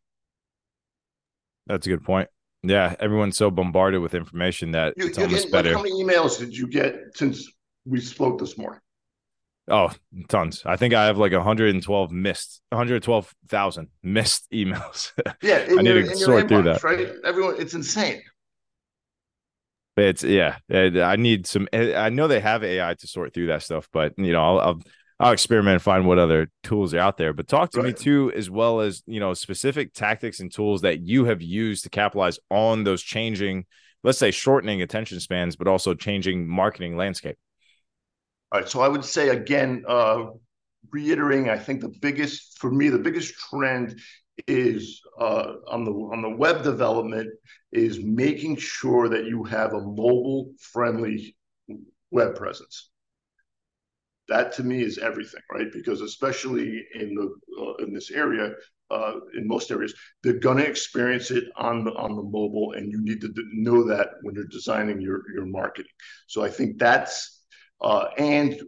That's 1.66 1.86
a 1.86 1.90
good 1.90 2.04
point 2.04 2.28
yeah, 2.62 2.94
everyone's 3.00 3.36
so 3.36 3.50
bombarded 3.50 4.00
with 4.00 4.14
information 4.14 4.72
that 4.72 4.94
you, 4.96 5.06
it's 5.06 5.18
almost 5.18 5.50
better. 5.50 5.70
Like 5.70 5.76
how 5.76 5.82
many 5.82 6.04
emails 6.04 6.38
did 6.38 6.56
you 6.56 6.66
get 6.66 6.96
since 7.14 7.50
we 7.84 8.00
spoke 8.00 8.38
this 8.38 8.56
morning? 8.56 8.80
Oh, 9.68 9.92
tons. 10.28 10.62
I 10.66 10.76
think 10.76 10.92
I 10.92 11.06
have 11.06 11.18
like 11.18 11.32
112 11.32 12.10
missed, 12.10 12.60
112,000 12.70 13.88
missed 14.02 14.50
emails. 14.52 15.12
Yeah, 15.42 15.66
I 15.68 15.82
need 15.82 15.86
your, 15.86 16.02
to 16.02 16.16
sort 16.16 16.48
through 16.48 16.62
that. 16.62 16.82
Right, 16.82 17.08
everyone, 17.24 17.56
it's 17.58 17.74
insane. 17.74 18.22
It's 19.96 20.24
yeah. 20.24 20.56
I 20.70 21.16
need 21.16 21.46
some. 21.46 21.68
I 21.72 22.08
know 22.08 22.26
they 22.26 22.40
have 22.40 22.64
AI 22.64 22.94
to 22.94 23.06
sort 23.06 23.34
through 23.34 23.48
that 23.48 23.62
stuff, 23.62 23.88
but 23.92 24.14
you 24.16 24.32
know, 24.32 24.42
I'll, 24.42 24.60
I'll 24.60 24.82
I'll 25.22 25.32
experiment 25.32 25.74
and 25.74 25.82
find 25.82 26.04
what 26.04 26.18
other 26.18 26.50
tools 26.64 26.92
are 26.94 26.98
out 26.98 27.16
there. 27.16 27.32
But 27.32 27.46
talk 27.46 27.70
to 27.72 27.78
right. 27.78 27.86
me 27.86 27.92
too, 27.92 28.32
as 28.34 28.50
well 28.50 28.80
as 28.80 29.04
you 29.06 29.20
know, 29.20 29.34
specific 29.34 29.94
tactics 29.94 30.40
and 30.40 30.52
tools 30.52 30.82
that 30.82 31.00
you 31.00 31.26
have 31.26 31.40
used 31.40 31.84
to 31.84 31.90
capitalize 31.90 32.40
on 32.50 32.82
those 32.82 33.02
changing, 33.02 33.66
let's 34.02 34.18
say, 34.18 34.32
shortening 34.32 34.82
attention 34.82 35.20
spans, 35.20 35.54
but 35.54 35.68
also 35.68 35.94
changing 35.94 36.48
marketing 36.48 36.96
landscape. 36.96 37.36
All 38.50 38.60
right. 38.60 38.68
So 38.68 38.80
I 38.80 38.88
would 38.88 39.04
say 39.04 39.28
again, 39.28 39.84
uh, 39.86 40.26
reiterating, 40.90 41.48
I 41.48 41.56
think 41.56 41.82
the 41.82 41.94
biggest 42.00 42.58
for 42.58 42.72
me, 42.72 42.88
the 42.88 42.98
biggest 42.98 43.34
trend 43.34 44.00
is 44.48 45.02
uh, 45.20 45.52
on 45.68 45.84
the 45.84 45.92
on 45.92 46.20
the 46.20 46.30
web 46.30 46.64
development 46.64 47.30
is 47.70 48.00
making 48.02 48.56
sure 48.56 49.08
that 49.08 49.26
you 49.26 49.44
have 49.44 49.72
a 49.72 49.80
mobile 49.80 50.52
friendly 50.58 51.36
web 52.10 52.34
presence 52.34 52.90
that 54.32 54.52
to 54.52 54.62
me 54.62 54.82
is 54.82 54.98
everything, 54.98 55.42
right? 55.52 55.70
Because 55.72 56.00
especially 56.00 56.84
in 56.94 57.14
the 57.14 57.26
uh, 57.60 57.74
in 57.84 57.92
this 57.92 58.10
area, 58.10 58.52
uh, 58.90 59.14
in 59.36 59.46
most 59.46 59.70
areas, 59.70 59.94
they're 60.22 60.44
going 60.48 60.56
to 60.58 60.66
experience 60.66 61.30
it 61.30 61.44
on 61.56 61.84
the 61.84 61.92
on 61.92 62.16
the 62.16 62.22
mobile, 62.22 62.72
and 62.76 62.90
you 62.90 63.00
need 63.02 63.20
to 63.20 63.32
know 63.52 63.84
that 63.84 64.08
when 64.22 64.34
you're 64.34 64.46
designing 64.58 65.00
your 65.00 65.20
your 65.34 65.46
marketing. 65.46 65.92
So 66.26 66.42
I 66.42 66.48
think 66.48 66.78
that's 66.78 67.44
uh, 67.82 68.06
and 68.16 68.60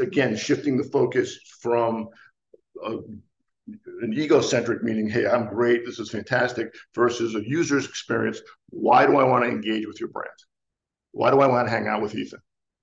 again 0.00 0.36
shifting 0.36 0.76
the 0.76 0.90
focus 0.98 1.38
from 1.60 2.08
uh, 2.84 2.98
an 4.02 4.12
egocentric 4.12 4.82
meaning, 4.82 5.08
hey, 5.08 5.26
I'm 5.26 5.46
great, 5.46 5.86
this 5.86 6.00
is 6.00 6.10
fantastic, 6.10 6.74
versus 6.96 7.36
a 7.36 7.48
user's 7.48 7.86
experience. 7.86 8.40
Why 8.70 9.06
do 9.06 9.18
I 9.18 9.24
want 9.24 9.44
to 9.44 9.50
engage 9.50 9.86
with 9.86 10.00
your 10.00 10.08
brand? 10.08 10.40
Why 11.12 11.30
do 11.30 11.40
I 11.40 11.46
want 11.46 11.68
to 11.68 11.70
hang 11.70 11.86
out 11.86 12.02
with 12.02 12.16
Ethan? 12.16 12.40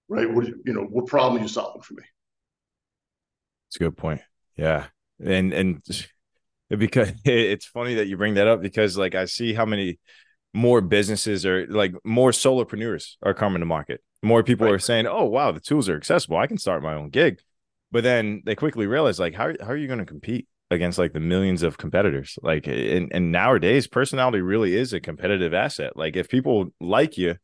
right? 0.09 0.29
What 0.29 0.47
you 0.47 0.73
know, 0.73 0.81
what 0.81 1.05
problem 1.05 1.39
are 1.39 1.43
you 1.43 1.47
solving 1.47 1.81
for 1.81 1.93
me? 1.93 2.03
It's 3.69 3.75
a 3.75 3.79
good 3.79 3.97
point. 3.97 4.21
Yeah, 4.57 4.87
and 5.23 5.53
and 5.53 5.81
because 6.69 7.11
it's 7.25 7.65
funny 7.65 7.95
that 7.95 8.07
you 8.07 8.17
bring 8.17 8.35
that 8.35 8.47
up 8.47 8.61
because 8.61 8.97
like 8.97 9.15
I 9.15 9.25
see 9.25 9.53
how 9.53 9.65
many 9.65 9.99
more 10.53 10.81
businesses 10.81 11.45
are 11.45 11.67
like 11.67 11.93
more 12.03 12.31
solopreneurs 12.31 13.15
are 13.21 13.33
coming 13.33 13.59
to 13.59 13.65
market. 13.65 14.01
More 14.21 14.43
people 14.43 14.65
right. 14.65 14.75
are 14.75 14.79
saying, 14.79 15.07
"Oh, 15.07 15.25
wow, 15.25 15.51
the 15.51 15.59
tools 15.59 15.87
are 15.87 15.95
accessible. 15.95 16.37
I 16.37 16.47
can 16.47 16.57
start 16.57 16.83
my 16.83 16.95
own 16.95 17.09
gig." 17.09 17.39
But 17.91 18.03
then 18.03 18.41
they 18.45 18.55
quickly 18.55 18.87
realize, 18.87 19.19
like, 19.19 19.33
how 19.35 19.53
how 19.61 19.69
are 19.69 19.77
you 19.77 19.87
going 19.87 19.99
to 19.99 20.05
compete 20.05 20.47
against 20.71 20.99
like 20.99 21.13
the 21.13 21.19
millions 21.19 21.63
of 21.63 21.77
competitors? 21.77 22.37
Like, 22.41 22.67
and 22.67 23.11
and 23.13 23.31
nowadays, 23.31 23.87
personality 23.87 24.41
really 24.41 24.75
is 24.75 24.93
a 24.93 24.99
competitive 24.99 25.53
asset. 25.53 25.95
Like, 25.95 26.15
if 26.15 26.27
people 26.27 26.69
like 26.81 27.17
you 27.17 27.35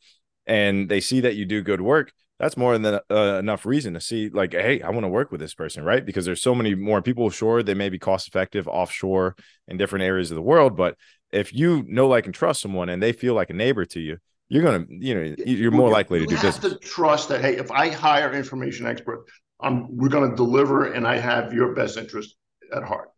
and 0.45 0.89
they 0.89 0.99
see 0.99 1.21
that 1.21 1.35
you 1.35 1.45
do 1.45 1.61
good 1.61 1.81
work, 1.81 2.11
that's 2.39 2.57
more 2.57 2.77
than 2.77 2.99
uh, 3.09 3.37
enough 3.39 3.65
reason 3.65 3.93
to 3.93 4.01
see 4.01 4.29
like 4.29 4.53
hey 4.53 4.81
i 4.81 4.89
want 4.89 5.03
to 5.03 5.09
work 5.09 5.31
with 5.31 5.39
this 5.39 5.53
person 5.53 5.83
right 5.83 6.05
because 6.05 6.25
there's 6.25 6.41
so 6.41 6.55
many 6.55 6.75
more 6.75 7.01
people 7.01 7.29
sure 7.29 7.63
they 7.63 7.73
may 7.73 7.89
be 7.89 7.99
cost 7.99 8.27
effective 8.27 8.67
offshore 8.67 9.35
in 9.67 9.77
different 9.77 10.03
areas 10.03 10.31
of 10.31 10.35
the 10.35 10.41
world 10.41 10.75
but 10.75 10.95
if 11.31 11.53
you 11.53 11.83
know 11.87 12.07
like 12.07 12.25
and 12.25 12.35
trust 12.35 12.61
someone 12.61 12.89
and 12.89 13.01
they 13.01 13.11
feel 13.11 13.33
like 13.33 13.49
a 13.49 13.53
neighbor 13.53 13.85
to 13.85 13.99
you 13.99 14.17
you're 14.49 14.63
gonna 14.63 14.85
you 14.89 15.15
know 15.15 15.35
you're 15.45 15.71
more 15.71 15.89
likely 15.89 16.19
to 16.19 16.25
do 16.25 16.35
business 16.35 16.57
to 16.73 16.77
trust 16.79 17.29
that 17.29 17.41
hey 17.41 17.55
if 17.57 17.71
i 17.71 17.89
hire 17.89 18.33
information 18.33 18.85
expert 18.85 19.25
i'm 19.61 19.95
we're 19.95 20.09
going 20.09 20.29
to 20.29 20.35
deliver 20.35 20.91
and 20.91 21.07
i 21.07 21.17
have 21.17 21.53
your 21.53 21.73
best 21.73 21.97
interest 21.97 22.35
at 22.75 22.83
heart 22.83 23.09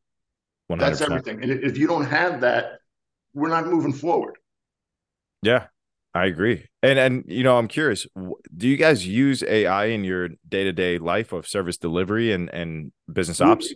100%. 0.71 0.79
that's 0.79 1.01
everything 1.01 1.41
and 1.41 1.51
if 1.51 1.77
you 1.77 1.87
don't 1.87 2.05
have 2.05 2.41
that 2.41 2.79
we're 3.33 3.49
not 3.49 3.67
moving 3.67 3.93
forward 3.93 4.37
yeah 5.41 5.67
I 6.17 6.25
agree. 6.25 6.65
And 6.87 6.99
and 6.99 7.23
you 7.27 7.43
know, 7.43 7.57
I'm 7.57 7.67
curious, 7.67 8.07
do 8.55 8.67
you 8.67 8.77
guys 8.77 9.05
use 9.05 9.43
AI 9.43 9.85
in 9.85 10.05
your 10.05 10.29
day-to-day 10.47 10.99
life 10.99 11.33
of 11.33 11.45
service 11.45 11.77
delivery 11.77 12.31
and 12.31 12.49
and 12.53 12.93
business 13.11 13.39
mm, 13.39 13.47
ops? 13.47 13.73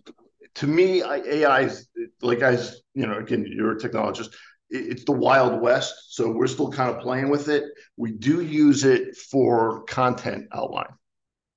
To 0.55 0.67
me, 0.67 1.03
AI 1.03 1.61
is 1.61 1.89
like 2.21 2.39
guys, 2.39 2.81
you 2.93 3.05
know, 3.05 3.17
again, 3.17 3.45
you're 3.47 3.73
a 3.73 3.77
technologist. 3.77 4.33
It's 4.69 5.03
the 5.03 5.11
wild 5.11 5.61
west, 5.61 6.15
so 6.15 6.31
we're 6.31 6.47
still 6.47 6.71
kind 6.71 6.89
of 6.89 7.01
playing 7.01 7.29
with 7.29 7.49
it. 7.49 7.65
We 7.97 8.13
do 8.13 8.41
use 8.41 8.85
it 8.85 9.17
for 9.17 9.83
content 9.83 10.47
outline. 10.53 10.93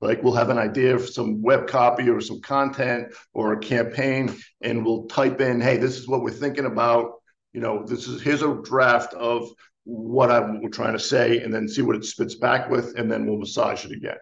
Like 0.01 0.25
we'll 0.25 0.35
have 0.35 0.51
an 0.51 0.59
idea 0.59 0.97
of 0.97 1.09
some 1.09 1.41
web 1.41 1.69
copy 1.69 2.09
or 2.09 2.21
some 2.21 2.41
content 2.41 3.15
or 3.33 3.53
a 3.53 3.61
campaign, 3.61 4.35
and 4.61 4.85
we'll 4.85 5.07
type 5.07 5.41
in, 5.41 5.61
"Hey, 5.61 5.77
this 5.77 5.97
is 5.99 6.09
what 6.09 6.23
we're 6.23 6.31
thinking 6.31 6.67
about." 6.67 7.13
You 7.53 7.61
know, 7.61 7.85
this 7.87 8.09
is 8.09 8.21
here's 8.21 8.43
a 8.43 8.61
draft 8.65 9.15
of 9.15 9.49
what 9.85 10.31
I'm 10.31 10.71
trying 10.71 10.95
to 10.95 10.99
say 10.99 11.41
and 11.41 11.53
then 11.53 11.69
see 11.69 11.83
what 11.83 11.97
it 11.97 12.05
spits 12.05 12.35
back 12.35 12.71
with, 12.71 12.99
and 12.99 13.11
then 13.11 13.27
we'll 13.27 13.39
massage 13.39 13.85
it 13.85 13.93
again. 13.93 14.17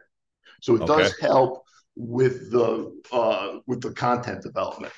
So 0.61 0.75
it 0.75 0.83
okay. 0.83 1.03
does 1.03 1.19
help 1.21 1.65
with 1.97 2.51
the 2.51 3.01
uh, 3.13 3.59
with 3.67 3.81
the 3.81 3.93
content 3.93 4.43
development, 4.43 4.93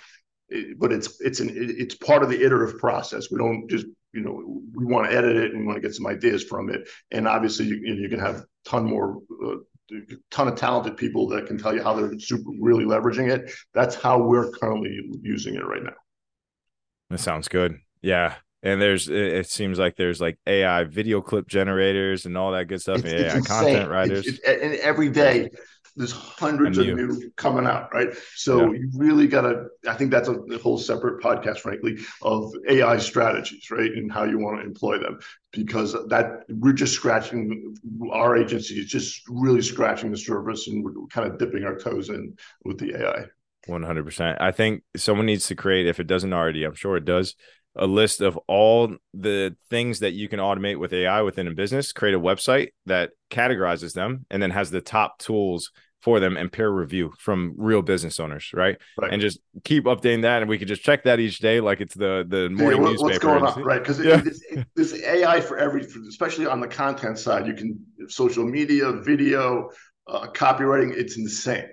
it, 0.48 0.78
but 0.78 0.92
it's 0.92 1.20
it's 1.20 1.40
an 1.40 1.50
it's 1.52 1.94
part 1.94 2.22
of 2.22 2.30
the 2.30 2.42
iterative 2.42 2.78
process. 2.78 3.30
We 3.30 3.38
don't 3.38 3.68
just 3.68 3.86
you 4.12 4.20
know 4.20 4.62
we 4.74 4.84
want 4.84 5.10
to 5.10 5.16
edit 5.16 5.36
it 5.36 5.52
and 5.52 5.60
we 5.60 5.66
want 5.66 5.76
to 5.76 5.82
get 5.82 5.94
some 5.94 6.06
ideas 6.06 6.44
from 6.44 6.70
it, 6.70 6.88
and 7.10 7.28
obviously 7.28 7.66
you 7.66 7.76
you 7.76 8.08
can 8.08 8.20
have 8.20 8.44
ton 8.64 8.84
more. 8.84 9.20
Uh, 9.44 9.56
ton 10.30 10.48
of 10.48 10.56
talented 10.56 10.96
people 10.96 11.28
that 11.28 11.46
can 11.46 11.58
tell 11.58 11.74
you 11.74 11.82
how 11.82 11.92
they're 11.92 12.18
super 12.18 12.50
really 12.58 12.86
leveraging 12.86 13.30
it. 13.30 13.52
That's 13.74 13.94
how 13.94 14.18
we're 14.18 14.50
currently 14.52 14.98
using 15.20 15.56
it 15.56 15.66
right 15.66 15.82
now. 15.82 15.92
That 17.10 17.20
sounds 17.20 17.48
good. 17.48 17.78
Yeah, 18.00 18.34
and 18.64 18.80
there's 18.80 19.08
it, 19.08 19.46
seems 19.48 19.78
like 19.78 19.94
there's 19.94 20.20
like 20.20 20.38
AI 20.46 20.84
video 20.84 21.20
clip 21.20 21.46
generators 21.46 22.24
and 22.24 22.36
all 22.36 22.52
that 22.52 22.64
good 22.64 22.80
stuff. 22.80 23.04
It's, 23.04 23.34
AI 23.34 23.40
content 23.40 23.90
writers. 23.90 24.26
It's, 24.26 24.38
it's, 24.38 24.62
and 24.62 24.74
every 24.76 25.10
day 25.10 25.50
there's 25.96 26.12
hundreds 26.12 26.78
of 26.78 26.86
new 26.86 27.30
coming 27.36 27.66
out, 27.66 27.92
right? 27.94 28.08
So 28.34 28.72
yeah. 28.72 28.80
you 28.80 28.90
really 28.96 29.28
got 29.28 29.42
to. 29.42 29.66
I 29.86 29.94
think 29.94 30.10
that's 30.10 30.28
a, 30.28 30.32
a, 30.32 30.58
whole 30.58 30.78
separate 30.78 31.22
podcast, 31.22 31.58
frankly, 31.58 31.98
of 32.22 32.52
AI 32.68 32.98
strategies, 32.98 33.70
right, 33.70 33.92
and 33.92 34.10
how 34.10 34.24
you 34.24 34.38
want 34.38 34.60
to 34.60 34.66
employ 34.66 34.98
them, 34.98 35.20
because 35.52 35.92
that 36.08 36.44
we're 36.48 36.72
just 36.72 36.94
scratching. 36.94 37.76
Our 38.10 38.36
agency 38.36 38.80
is 38.80 38.86
just 38.86 39.22
really 39.28 39.62
scratching 39.62 40.10
the 40.10 40.18
surface, 40.18 40.68
and 40.68 40.82
we're 40.82 40.94
kind 41.10 41.30
of 41.30 41.38
dipping 41.38 41.64
our 41.64 41.76
toes 41.76 42.08
in 42.08 42.36
with 42.64 42.78
the 42.78 42.96
AI. 42.96 43.26
One 43.66 43.82
hundred 43.82 44.04
percent. 44.04 44.38
I 44.40 44.52
think 44.52 44.82
someone 44.96 45.26
needs 45.26 45.46
to 45.48 45.54
create, 45.54 45.86
if 45.86 46.00
it 46.00 46.06
doesn't 46.06 46.32
already, 46.32 46.64
I'm 46.64 46.74
sure 46.74 46.96
it 46.96 47.04
does, 47.04 47.36
a 47.76 47.86
list 47.86 48.20
of 48.20 48.38
all 48.46 48.96
the 49.12 49.56
things 49.70 50.00
that 50.00 50.12
you 50.12 50.28
can 50.28 50.38
automate 50.38 50.78
with 50.78 50.92
AI 50.92 51.22
within 51.22 51.48
a 51.48 51.52
business, 51.52 51.92
create 51.92 52.14
a 52.14 52.20
website 52.20 52.68
that 52.86 53.10
categorizes 53.30 53.92
them 53.92 54.26
and 54.30 54.42
then 54.42 54.50
has 54.50 54.70
the 54.70 54.80
top 54.80 55.18
tools 55.18 55.70
for 56.04 56.20
them 56.20 56.36
and 56.36 56.52
peer 56.52 56.68
review 56.70 57.10
from 57.18 57.54
real 57.56 57.80
business 57.80 58.20
owners, 58.20 58.50
right? 58.52 58.76
right. 58.98 59.10
And 59.10 59.22
just 59.22 59.38
keep 59.64 59.84
updating 59.84 60.22
that, 60.22 60.42
and 60.42 60.50
we 60.50 60.58
can 60.58 60.68
just 60.68 60.82
check 60.82 61.04
that 61.04 61.18
each 61.18 61.38
day, 61.38 61.60
like 61.60 61.80
it's 61.80 61.94
the 61.94 62.26
the 62.28 62.50
morning 62.50 62.82
yeah, 62.82 62.82
what, 62.82 62.90
newspaper. 62.90 63.04
What's 63.06 63.18
going 63.18 63.42
on, 63.42 63.62
right? 63.62 63.82
Because 63.82 64.04
yeah. 64.04 64.22
there's 64.76 64.92
AI 65.02 65.40
for 65.40 65.56
every, 65.56 65.80
especially 66.06 66.46
on 66.46 66.60
the 66.60 66.68
content 66.68 67.18
side. 67.18 67.46
You 67.46 67.54
can 67.54 67.82
social 68.08 68.44
media, 68.44 68.92
video, 68.92 69.70
uh, 70.06 70.26
copywriting. 70.26 70.94
It's 70.94 71.16
insane. 71.16 71.70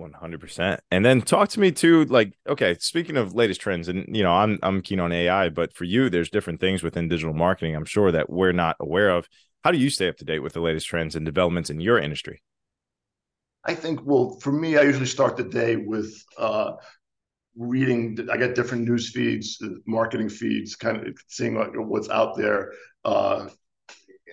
100%. 0.00 0.78
And 0.90 1.04
then 1.04 1.22
talk 1.22 1.48
to 1.50 1.60
me 1.60 1.70
too 1.70 2.04
like 2.06 2.32
okay, 2.48 2.76
speaking 2.80 3.16
of 3.16 3.34
latest 3.34 3.60
trends 3.60 3.88
and 3.88 4.04
you 4.14 4.22
know, 4.22 4.32
I'm 4.32 4.58
I'm 4.62 4.82
keen 4.82 5.00
on 5.00 5.12
AI, 5.12 5.48
but 5.48 5.74
for 5.74 5.84
you 5.84 6.10
there's 6.10 6.30
different 6.30 6.60
things 6.60 6.82
within 6.82 7.08
digital 7.08 7.34
marketing 7.34 7.76
I'm 7.76 7.84
sure 7.84 8.10
that 8.12 8.30
we're 8.30 8.52
not 8.52 8.76
aware 8.80 9.10
of. 9.10 9.28
How 9.62 9.70
do 9.70 9.78
you 9.78 9.90
stay 9.90 10.08
up 10.08 10.16
to 10.16 10.24
date 10.24 10.40
with 10.40 10.52
the 10.52 10.60
latest 10.60 10.86
trends 10.86 11.16
and 11.16 11.24
developments 11.24 11.70
in 11.70 11.80
your 11.80 11.98
industry? 11.98 12.42
I 13.64 13.74
think 13.74 14.00
well, 14.04 14.38
for 14.40 14.52
me 14.52 14.76
I 14.76 14.82
usually 14.82 15.06
start 15.06 15.36
the 15.36 15.44
day 15.44 15.76
with 15.76 16.12
uh 16.36 16.72
reading 17.56 18.28
I 18.32 18.36
get 18.36 18.56
different 18.56 18.88
news 18.88 19.10
feeds, 19.10 19.62
marketing 19.86 20.28
feeds, 20.28 20.74
kind 20.74 21.06
of 21.06 21.16
seeing 21.28 21.54
what's 21.54 22.10
out 22.10 22.36
there 22.36 22.72
uh, 23.04 23.48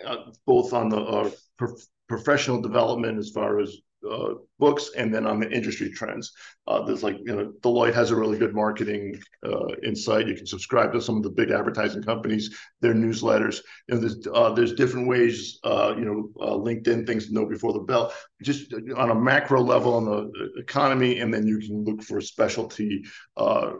uh 0.05 0.17
both 0.47 0.73
on 0.73 0.89
the 0.89 0.97
uh, 0.97 1.29
pro- 1.57 1.75
professional 2.09 2.59
development 2.59 3.19
as 3.19 3.29
far 3.29 3.59
as 3.59 3.77
uh, 4.09 4.33
books 4.59 4.91
and 4.97 5.13
then 5.13 5.25
on 5.25 5.39
the 5.39 5.51
industry 5.51 5.89
trends. 5.91 6.31
Uh, 6.67 6.83
there's 6.83 7.03
like, 7.03 7.17
you 7.19 7.35
know, 7.35 7.51
Deloitte 7.61 7.93
has 7.93 8.11
a 8.11 8.15
really 8.15 8.37
good 8.37 8.53
marketing 8.53 9.21
uh, 9.45 9.67
insight. 9.83 10.27
You 10.27 10.35
can 10.35 10.45
subscribe 10.45 10.93
to 10.93 11.01
some 11.01 11.17
of 11.17 11.23
the 11.23 11.29
big 11.29 11.51
advertising 11.51 12.03
companies, 12.03 12.55
their 12.81 12.93
newsletters. 12.93 13.61
You 13.87 13.95
know, 13.95 14.01
there's 14.01 14.27
uh, 14.33 14.53
there's 14.53 14.73
different 14.73 15.07
ways, 15.07 15.59
uh, 15.63 15.93
you 15.97 16.05
know, 16.05 16.29
uh, 16.41 16.55
LinkedIn 16.55 17.05
things 17.05 17.27
to 17.27 17.33
know 17.33 17.45
before 17.45 17.73
the 17.73 17.79
bell, 17.79 18.13
just 18.41 18.73
on 18.95 19.11
a 19.11 19.15
macro 19.15 19.61
level 19.61 19.93
on 19.95 20.05
the 20.05 20.51
economy, 20.57 21.19
and 21.19 21.33
then 21.33 21.47
you 21.47 21.59
can 21.59 21.83
look 21.83 22.03
for 22.03 22.21
specialty 22.21 23.03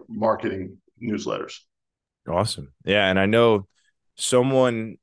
marketing 0.10 0.78
newsletters. 1.01 1.54
Awesome. 2.30 2.72
Yeah, 2.86 3.10
and 3.10 3.20
I 3.20 3.25
know 3.25 3.68
someone 4.16 4.98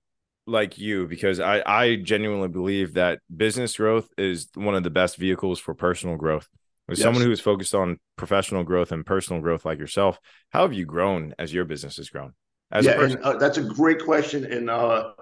like 0.48 0.78
you 0.78 1.06
because 1.06 1.40
I 1.40 1.62
I 1.64 1.96
genuinely 1.96 2.48
believe 2.48 2.94
that 2.94 3.20
business 3.34 3.76
growth 3.76 4.08
is 4.16 4.48
one 4.54 4.74
of 4.74 4.82
the 4.82 4.90
best 4.90 5.16
vehicles 5.16 5.60
for 5.60 5.74
personal 5.74 6.16
growth. 6.16 6.48
As 6.90 6.98
yes. 6.98 7.04
someone 7.04 7.22
who 7.22 7.30
is 7.30 7.40
focused 7.40 7.74
on 7.74 7.98
professional 8.16 8.64
growth 8.64 8.92
and 8.92 9.04
personal 9.04 9.42
growth 9.42 9.66
like 9.66 9.78
yourself, 9.78 10.18
how 10.50 10.62
have 10.62 10.72
you 10.72 10.86
grown 10.86 11.34
as 11.38 11.52
your 11.52 11.66
business 11.66 11.98
has 11.98 12.08
grown? 12.08 12.32
As 12.72 12.86
yeah, 12.86 13.02
and, 13.02 13.18
uh, 13.18 13.36
that's 13.36 13.58
a 13.58 13.62
great 13.62 14.02
question, 14.04 14.44
and 14.44 14.70
uh, 14.70 15.12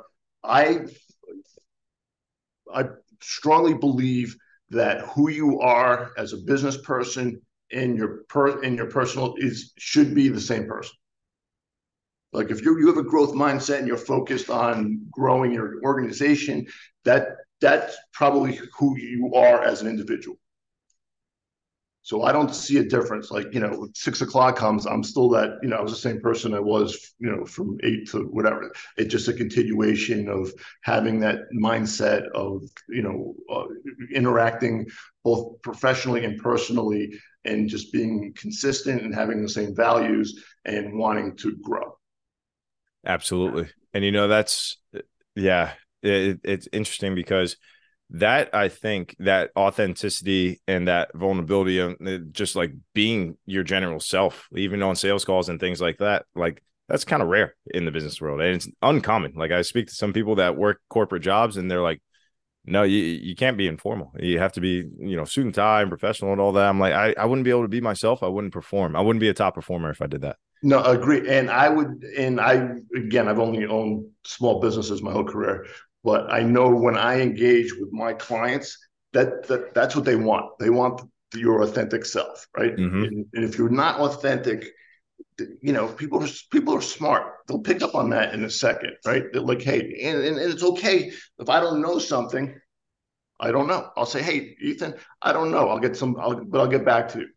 I 0.45 0.87
I 2.73 2.85
strongly 3.21 3.75
believe 3.75 4.37
that 4.71 5.00
who 5.09 5.28
you 5.30 5.61
are 5.61 6.12
as 6.16 6.33
a 6.33 6.38
business 6.38 6.76
person 6.76 7.40
in 7.71 7.97
your 7.97 8.25
per 8.28 8.62
in 8.62 8.76
your 8.76 8.87
personal 8.87 9.35
is 9.38 9.73
should 9.76 10.14
be 10.14 10.28
the 10.28 10.40
same 10.40 10.66
person. 10.66 10.95
Like 12.33 12.50
if 12.50 12.62
you 12.62 12.78
you 12.78 12.87
have 12.88 12.99
a 12.99 13.02
growth 13.02 13.33
mindset 13.35 13.78
and 13.78 13.87
you're 13.87 13.97
focused 13.97 14.50
on 14.50 15.06
growing 15.11 15.52
your 15.52 15.83
organization, 15.83 16.66
that 17.04 17.37
that's 17.61 17.97
probably 18.12 18.61
who 18.78 18.97
you 18.99 19.33
are 19.35 19.62
as 19.64 19.80
an 19.80 19.88
individual. 19.88 20.37
So 22.06 22.23
I 22.23 22.30
don't 22.30 22.54
see 22.54 22.76
a 22.78 22.85
difference. 22.85 23.33
Like, 23.33 23.52
you 23.52 23.59
know, 23.59 23.88
six 23.92 24.21
o'clock 24.21 24.54
comes, 24.54 24.87
I'm 24.87 25.02
still 25.02 25.28
that, 25.30 25.59
you 25.61 25.68
know, 25.68 25.76
I 25.76 25.80
was 25.80 25.90
the 25.90 25.99
same 25.99 26.21
person 26.21 26.54
I 26.54 26.61
was, 26.61 27.14
you 27.18 27.28
know, 27.28 27.45
from 27.45 27.78
eight 27.83 28.09
to 28.11 28.21
whatever. 28.26 28.73
It's 28.97 29.11
just 29.11 29.26
a 29.26 29.33
continuation 29.33 30.28
of 30.28 30.52
having 30.83 31.18
that 31.21 31.38
mindset 31.52 32.28
of, 32.28 32.62
you 32.88 33.02
know, 33.02 33.35
uh, 33.52 33.64
interacting 34.14 34.87
both 35.25 35.61
professionally 35.62 36.25
and 36.25 36.40
personally 36.40 37.18
and 37.45 37.68
just 37.68 37.92
being 37.92 38.33
consistent 38.37 39.02
and 39.02 39.12
having 39.12 39.42
the 39.42 39.49
same 39.49 39.75
values 39.75 40.45
and 40.64 40.97
wanting 40.97 41.37
to 41.38 41.56
grow. 41.56 41.99
Absolutely. 43.07 43.69
And 43.95 44.05
you 44.05 44.11
know, 44.13 44.29
that's 44.29 44.79
yeah, 45.35 45.73
it, 46.03 46.41
it's 46.45 46.69
interesting 46.73 47.15
because 47.15 47.57
that 48.11 48.55
I 48.55 48.69
think 48.69 49.17
that 49.21 49.51
authenticity 49.57 50.61
and 50.69 50.89
that 50.89 51.11
vulnerability 51.15 51.81
and 51.81 51.97
uh, 52.09 52.19
just 52.31 52.57
like 52.57 52.73
being 52.95 53.37
your 53.47 53.65
general 53.65 54.01
self, 54.01 54.49
even 54.55 54.83
on 54.83 54.97
sales 54.97 55.25
calls 55.25 55.49
and 55.49 55.59
things 55.59 55.81
like 55.81 55.99
that, 55.99 56.27
like 56.35 56.63
that's 56.89 57.05
kind 57.05 57.23
of 57.23 57.29
rare 57.29 57.55
in 57.75 57.85
the 57.85 57.91
business 57.91 58.21
world. 58.21 58.41
And 58.41 58.57
it's 58.57 58.69
uncommon. 58.83 59.35
Like 59.37 59.51
I 59.51 59.63
speak 59.63 59.89
to 59.89 59.95
some 59.95 60.13
people 60.13 60.37
that 60.37 60.57
work 60.57 60.81
corporate 60.89 61.23
jobs 61.23 61.57
and 61.57 61.71
they're 61.71 61.83
like, 61.83 62.01
no, 62.67 62.83
you 62.85 62.99
you 62.99 63.37
can't 63.37 63.59
be 63.59 63.69
informal. 63.69 64.13
You 64.21 64.39
have 64.41 64.53
to 64.55 64.61
be, 64.61 64.89
you 65.01 65.17
know, 65.17 65.25
suit 65.25 65.47
and 65.47 65.55
tie 65.55 65.83
and 65.83 65.91
professional 65.91 66.33
and 66.33 66.41
all 66.41 66.53
that. 66.53 66.69
I'm 66.69 66.81
like, 66.81 66.95
I, 66.95 67.15
I 67.19 67.27
wouldn't 67.27 67.45
be 67.45 67.51
able 67.51 67.63
to 67.63 67.69
be 67.69 67.81
myself. 67.81 68.23
I 68.23 68.29
wouldn't 68.29 68.55
perform. 68.55 68.97
I 68.97 69.03
wouldn't 69.03 69.21
be 69.21 69.29
a 69.31 69.35
top 69.35 69.55
performer 69.57 69.91
if 69.91 70.03
I 70.03 70.07
did 70.09 70.23
that. 70.23 70.37
No, 70.63 70.83
agree. 70.83 71.29
And 71.29 71.51
I 71.51 71.69
would, 71.69 72.05
and 72.17 72.41
I 72.41 72.71
again, 72.95 73.29
I've 73.29 73.39
only 73.39 73.67
owned 73.67 74.07
small 74.25 74.61
businesses 74.61 75.03
my 75.03 75.13
whole 75.13 75.25
career, 75.25 75.67
but 76.03 76.33
I 76.33 76.43
know 76.43 76.69
when 76.71 76.97
I 76.97 77.21
engage 77.21 77.75
with 77.75 77.93
my 77.93 78.15
clients, 78.15 78.79
that, 79.13 79.47
that 79.49 79.75
that's 79.75 79.95
what 79.95 80.05
they 80.05 80.17
want. 80.17 80.59
They 80.59 80.71
want 80.71 81.03
your 81.35 81.63
authentic 81.63 82.05
self, 82.05 82.47
right? 82.57 82.75
Mhm. 82.77 83.07
And, 83.07 83.27
and 83.35 83.45
if 83.45 83.59
you're 83.59 83.69
not 83.69 84.01
authentic, 84.01 84.67
you 85.39 85.73
know, 85.73 85.89
people 85.89 86.23
are 86.23 86.29
people 86.51 86.75
are 86.75 86.81
smart. 86.81 87.35
They'll 87.47 87.61
pick 87.61 87.83
up 87.83 87.95
on 87.95 88.11
that 88.11 88.35
in 88.35 88.45
a 88.45 88.51
second, 88.51 88.97
right? 89.05 89.25
They're 89.33 89.43
like, 89.43 89.63
hey, 89.63 90.01
and, 90.03 90.19
and, 90.19 90.39
and 90.39 90.53
it's 90.53 90.63
okay 90.63 91.13
if 91.39 91.49
I 91.49 91.61
don't 91.61 91.83
know 91.83 91.99
something. 91.99 92.59
I 93.39 93.51
don't 93.51 93.67
know. 93.67 93.91
I'll 93.97 94.07
say, 94.07 94.23
hey, 94.23 94.57
Ethan, 94.63 94.95
I 95.21 95.33
don't 95.33 95.51
know. 95.51 95.69
I'll 95.69 95.79
get 95.79 95.97
some, 95.97 96.17
I'll, 96.19 96.43
but 96.43 96.61
I'll 96.61 96.69
get 96.69 96.85
back 96.87 97.09
to 97.11 97.21
you. 97.21 97.29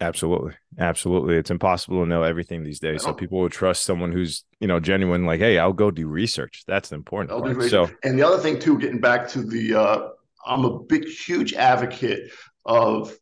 Absolutely. 0.00 0.52
Absolutely. 0.78 1.36
It's 1.36 1.50
impossible 1.50 2.02
to 2.02 2.08
know 2.08 2.22
everything 2.22 2.62
these 2.62 2.80
days. 2.80 3.02
So 3.02 3.14
people 3.14 3.40
will 3.40 3.48
trust 3.48 3.82
someone 3.84 4.12
who's, 4.12 4.44
you 4.60 4.68
know, 4.68 4.78
genuine, 4.78 5.24
like, 5.24 5.40
hey, 5.40 5.58
I'll 5.58 5.72
go 5.72 5.90
do 5.90 6.06
research. 6.06 6.64
That's 6.66 6.90
the 6.90 6.96
important 6.96 7.30
I'll 7.32 7.40
part. 7.42 7.62
So 7.62 7.90
and 8.02 8.18
the 8.18 8.26
other 8.26 8.38
thing 8.38 8.58
too, 8.58 8.78
getting 8.78 9.00
back 9.00 9.28
to 9.28 9.42
the, 9.42 9.74
uh, 9.74 10.08
I'm 10.46 10.64
a 10.64 10.78
big, 10.80 11.06
huge 11.06 11.54
advocate 11.54 12.30
of, 12.66 13.16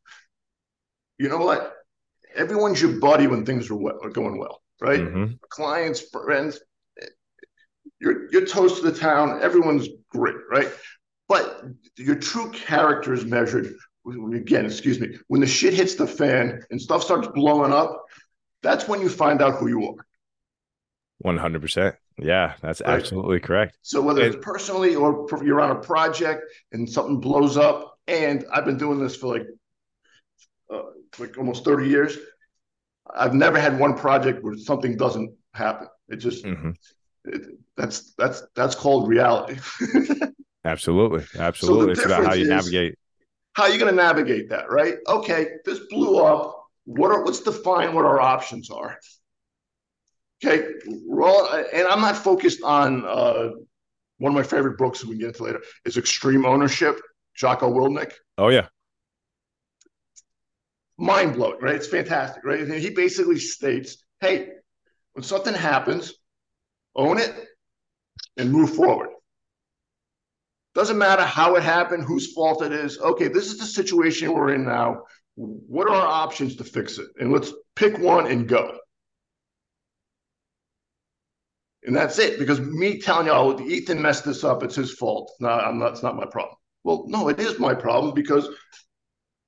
you 1.18 1.28
know 1.28 1.38
what? 1.38 1.74
Everyone's 2.34 2.82
your 2.82 2.98
buddy 2.98 3.28
when 3.28 3.46
things 3.46 3.70
are, 3.70 3.76
well, 3.76 3.98
are 4.02 4.10
going 4.10 4.38
well, 4.38 4.60
right? 4.80 5.00
mhm, 5.00 5.38
Clients, 5.50 6.00
friends, 6.00 6.58
you're 8.00 8.30
you're 8.30 8.46
toast 8.46 8.76
to 8.82 8.90
the 8.90 8.96
town. 8.96 9.40
Everyone's 9.42 9.88
great, 10.10 10.36
right? 10.50 10.70
But 11.28 11.64
your 11.96 12.16
true 12.16 12.50
character 12.50 13.12
is 13.12 13.24
measured. 13.24 13.74
Again, 14.06 14.66
excuse 14.66 15.00
me. 15.00 15.18
When 15.28 15.40
the 15.40 15.46
shit 15.46 15.72
hits 15.74 15.94
the 15.94 16.06
fan 16.06 16.62
and 16.70 16.80
stuff 16.80 17.02
starts 17.02 17.28
blowing 17.28 17.72
up, 17.72 18.04
that's 18.62 18.86
when 18.86 19.00
you 19.00 19.08
find 19.08 19.40
out 19.40 19.54
who 19.56 19.68
you 19.68 19.88
are. 19.88 20.06
100%. 21.24 21.94
Yeah, 22.18 22.54
that's 22.60 22.80
Right. 22.80 22.90
absolutely 22.90 23.40
correct. 23.40 23.78
So 23.82 24.00
whether 24.02 24.22
it's 24.22 24.36
personally 24.42 24.94
or 24.94 25.26
you're 25.42 25.60
on 25.60 25.70
a 25.70 25.80
project 25.80 26.42
and 26.72 26.88
something 26.88 27.18
blows 27.18 27.56
up, 27.56 27.98
and 28.06 28.44
I've 28.52 28.64
been 28.66 28.76
doing 28.76 29.00
this 29.00 29.16
for 29.16 29.38
like 29.38 29.46
uh, 30.72 30.82
like 31.18 31.36
almost 31.38 31.64
30 31.64 31.88
years. 31.88 32.16
I've 33.14 33.34
never 33.34 33.58
had 33.58 33.78
one 33.78 33.96
project 33.96 34.42
where 34.42 34.56
something 34.56 34.96
doesn't 34.96 35.34
happen. 35.52 35.88
It 36.08 36.16
just 36.16 36.44
Mhm. 36.44 36.74
it, 37.24 37.58
that's 37.76 38.12
that's 38.14 38.42
that's 38.54 38.74
called 38.74 39.08
reality. 39.08 39.58
Absolutely. 40.64 41.24
Absolutely. 41.38 41.92
it's 41.92 42.04
about 42.04 42.24
how 42.24 42.34
you 42.34 42.42
is- 42.44 42.48
navigate. 42.48 42.98
How 43.54 43.64
are 43.64 43.70
you 43.70 43.78
going 43.78 43.90
to 43.90 43.96
navigate 43.96 44.50
that, 44.50 44.70
right? 44.70 44.96
Okay, 45.06 45.48
this 45.64 45.80
blew 45.90 46.18
up. 46.18 46.66
What 46.84 47.10
are 47.10 47.24
let's 47.24 47.40
define 47.40 47.94
what 47.94 48.04
our 48.04 48.20
options 48.20 48.70
are. 48.70 48.98
Okay, 50.44 50.66
we're 51.06 51.26
all, 51.26 51.48
and 51.72 51.86
I'm 51.86 52.00
not 52.00 52.16
focused 52.16 52.62
on 52.62 53.04
uh, 53.06 53.50
one 54.18 54.32
of 54.32 54.34
my 54.34 54.42
favorite 54.42 54.76
books 54.76 55.04
we 55.04 55.10
can 55.10 55.18
get 55.20 55.28
into 55.28 55.44
later 55.44 55.62
is 55.84 55.96
Extreme 55.96 56.44
Ownership, 56.44 57.00
Jocko 57.34 57.70
Willink. 57.70 58.12
Oh, 58.36 58.48
yeah. 58.48 58.66
Mind 60.98 61.34
blowing, 61.34 61.60
right? 61.60 61.76
It's 61.76 61.86
fantastic, 61.86 62.44
right? 62.44 62.60
And 62.60 62.72
he 62.74 62.90
basically 62.90 63.38
states, 63.38 64.04
hey, 64.20 64.48
when 65.14 65.22
something 65.22 65.54
happens, 65.54 66.12
own 66.94 67.18
it 67.18 67.32
and 68.36 68.52
move 68.52 68.74
forward. 68.74 69.08
Doesn't 70.74 70.98
matter 70.98 71.22
how 71.22 71.54
it 71.54 71.62
happened, 71.62 72.04
whose 72.04 72.32
fault 72.32 72.62
it 72.62 72.72
is. 72.72 72.98
Okay, 72.98 73.28
this 73.28 73.46
is 73.46 73.58
the 73.58 73.66
situation 73.66 74.32
we're 74.32 74.54
in 74.54 74.64
now. 74.64 75.02
What 75.36 75.88
are 75.88 75.94
our 75.94 76.06
options 76.06 76.56
to 76.56 76.64
fix 76.64 76.98
it? 76.98 77.06
And 77.18 77.32
let's 77.32 77.52
pick 77.76 77.98
one 77.98 78.26
and 78.26 78.48
go. 78.48 78.78
And 81.84 81.94
that's 81.94 82.18
it. 82.18 82.38
Because 82.38 82.60
me 82.60 83.00
telling 83.00 83.26
you, 83.26 83.32
oh, 83.32 83.60
Ethan 83.60 84.02
messed 84.02 84.24
this 84.24 84.42
up, 84.42 84.62
it's 84.62 84.74
his 84.74 84.92
fault. 84.92 85.30
No, 85.38 85.48
I'm 85.48 85.78
not, 85.78 85.92
it's 85.92 86.02
not 86.02 86.16
my 86.16 86.26
problem. 86.26 86.56
Well, 86.82 87.04
no, 87.06 87.28
it 87.28 87.38
is 87.38 87.58
my 87.58 87.74
problem 87.74 88.14
because 88.14 88.48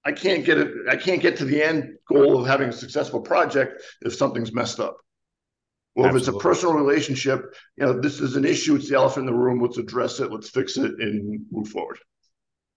I 0.05 0.13
can't 0.13 0.45
get 0.45 0.59
it. 0.59 0.73
I 0.89 0.97
can't 0.97 1.21
get 1.21 1.37
to 1.39 1.45
the 1.45 1.63
end 1.63 1.97
goal 2.09 2.41
of 2.41 2.47
having 2.47 2.69
a 2.69 2.73
successful 2.73 3.21
project 3.21 3.83
if 4.03 4.15
something's 4.15 4.53
messed 4.53 4.79
up. 4.79 4.97
Well, 5.97 6.11
if 6.11 6.17
it's 6.17 6.29
a 6.29 6.35
personal 6.35 6.75
relationship, 6.75 7.55
you 7.77 7.87
know, 7.87 7.99
this 7.99 8.21
is 8.21 8.37
an 8.37 8.45
issue. 8.45 8.77
It's 8.77 8.91
the 8.91 8.97
elephant 8.97 9.27
in 9.27 9.35
the 9.35 9.39
room. 9.39 9.63
Let's 9.63 9.79
address 9.79 10.21
it. 10.21 10.31
Let's 10.31 10.51
fix 10.51 10.77
it 10.77 10.93
and 10.99 11.47
move 11.51 11.69
forward. 11.69 11.99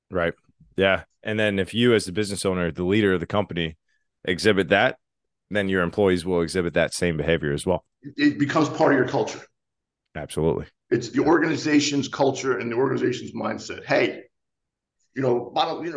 Right. 0.10 0.34
Yeah. 0.78 1.04
And 1.22 1.38
then 1.38 1.60
if 1.60 1.74
you, 1.74 1.94
as 1.94 2.06
the 2.06 2.14
business 2.14 2.46
owner, 2.46 2.72
the 2.72 2.86
leader 2.86 3.14
of 3.14 3.20
the 3.20 3.26
company, 3.28 3.78
exhibit 4.24 4.70
that, 4.70 4.98
then 5.52 5.68
your 5.68 5.84
employees 5.84 6.26
will 6.26 6.42
exhibit 6.42 6.76
that 6.76 6.94
same 6.94 7.18
behavior 7.18 7.52
as 7.52 7.66
well. 7.66 7.84
It, 8.02 8.14
it 8.18 8.40
becomes 8.40 8.70
part 8.70 8.94
of 8.94 8.98
your 8.98 9.08
culture. 9.08 9.42
Absolutely. 10.16 10.68
It's 10.90 11.10
the 11.10 11.24
organization's 11.24 12.08
culture 12.08 12.58
and 12.58 12.72
the 12.72 12.78
organization's 12.78 13.34
mindset. 13.34 13.84
Hey, 13.84 14.24
you 15.20 15.26
know, 15.26 15.52
bottom, 15.54 15.86
you 15.86 15.92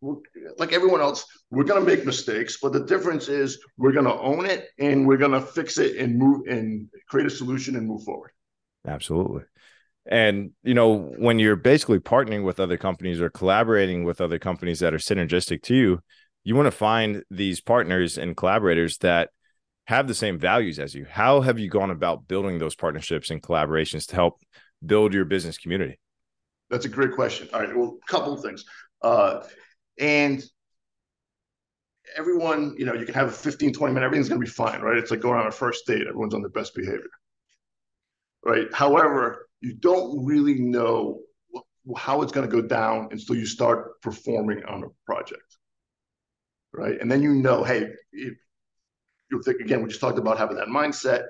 know, 0.00 0.22
like 0.58 0.72
everyone 0.72 1.00
else, 1.00 1.26
we're 1.50 1.64
going 1.64 1.84
to 1.84 1.86
make 1.86 2.06
mistakes, 2.06 2.58
but 2.62 2.72
the 2.72 2.84
difference 2.84 3.26
is 3.26 3.58
we're 3.76 3.90
going 3.90 4.04
to 4.04 4.14
own 4.14 4.46
it 4.46 4.68
and 4.78 5.08
we're 5.08 5.16
going 5.16 5.32
to 5.32 5.40
fix 5.40 5.76
it 5.76 5.96
and 5.96 6.16
move 6.16 6.46
and 6.46 6.88
create 7.08 7.26
a 7.26 7.30
solution 7.30 7.74
and 7.74 7.88
move 7.88 8.04
forward. 8.04 8.30
Absolutely. 8.86 9.42
And 10.06 10.52
you 10.62 10.72
know, 10.72 10.94
when 10.94 11.40
you're 11.40 11.56
basically 11.56 11.98
partnering 11.98 12.44
with 12.44 12.60
other 12.60 12.76
companies 12.76 13.20
or 13.20 13.28
collaborating 13.28 14.04
with 14.04 14.20
other 14.20 14.38
companies 14.38 14.78
that 14.78 14.94
are 14.94 14.98
synergistic 14.98 15.64
to 15.64 15.74
you, 15.74 15.98
you 16.44 16.54
want 16.54 16.66
to 16.66 16.70
find 16.70 17.24
these 17.32 17.60
partners 17.60 18.18
and 18.18 18.36
collaborators 18.36 18.98
that 18.98 19.30
have 19.86 20.06
the 20.06 20.14
same 20.14 20.38
values 20.38 20.78
as 20.78 20.94
you. 20.94 21.06
How 21.10 21.40
have 21.40 21.58
you 21.58 21.68
gone 21.68 21.90
about 21.90 22.28
building 22.28 22.60
those 22.60 22.76
partnerships 22.76 23.30
and 23.30 23.42
collaborations 23.42 24.06
to 24.06 24.14
help 24.14 24.38
build 24.86 25.12
your 25.12 25.24
business 25.24 25.58
community? 25.58 25.98
That's 26.70 26.86
a 26.86 26.88
great 26.88 27.12
question. 27.12 27.48
All 27.52 27.60
right, 27.60 27.76
well, 27.76 27.98
a 28.02 28.10
couple 28.10 28.32
of 28.32 28.42
things. 28.42 28.64
Uh, 29.02 29.42
and 29.98 30.42
everyone, 32.16 32.74
you 32.78 32.84
know, 32.84 32.94
you 32.94 33.04
can 33.04 33.14
have 33.14 33.28
a 33.28 33.32
15, 33.32 33.72
20 33.72 33.94
minute, 33.94 34.06
everything's 34.06 34.28
going 34.28 34.40
to 34.40 34.44
be 34.44 34.50
fine, 34.50 34.80
right? 34.80 34.96
It's 34.96 35.10
like 35.10 35.20
going 35.20 35.38
on 35.38 35.46
a 35.46 35.52
first 35.52 35.86
date, 35.86 36.06
everyone's 36.06 36.34
on 36.34 36.42
their 36.42 36.50
best 36.50 36.74
behavior, 36.74 37.10
right? 38.44 38.72
However, 38.72 39.48
you 39.60 39.74
don't 39.74 40.24
really 40.24 40.60
know 40.60 41.20
how 41.96 42.22
it's 42.22 42.32
going 42.32 42.48
to 42.48 42.54
go 42.54 42.66
down 42.66 43.08
until 43.10 43.36
you 43.36 43.46
start 43.46 44.00
performing 44.00 44.64
on 44.64 44.84
a 44.84 44.88
project, 45.06 45.58
right? 46.72 47.00
And 47.00 47.10
then 47.10 47.22
you 47.22 47.34
know, 47.34 47.64
hey, 47.64 47.88
you 48.12 49.42
think 49.42 49.60
again, 49.60 49.82
we 49.82 49.88
just 49.88 50.00
talked 50.00 50.18
about 50.18 50.38
having 50.38 50.56
that 50.56 50.68
mindset. 50.68 51.24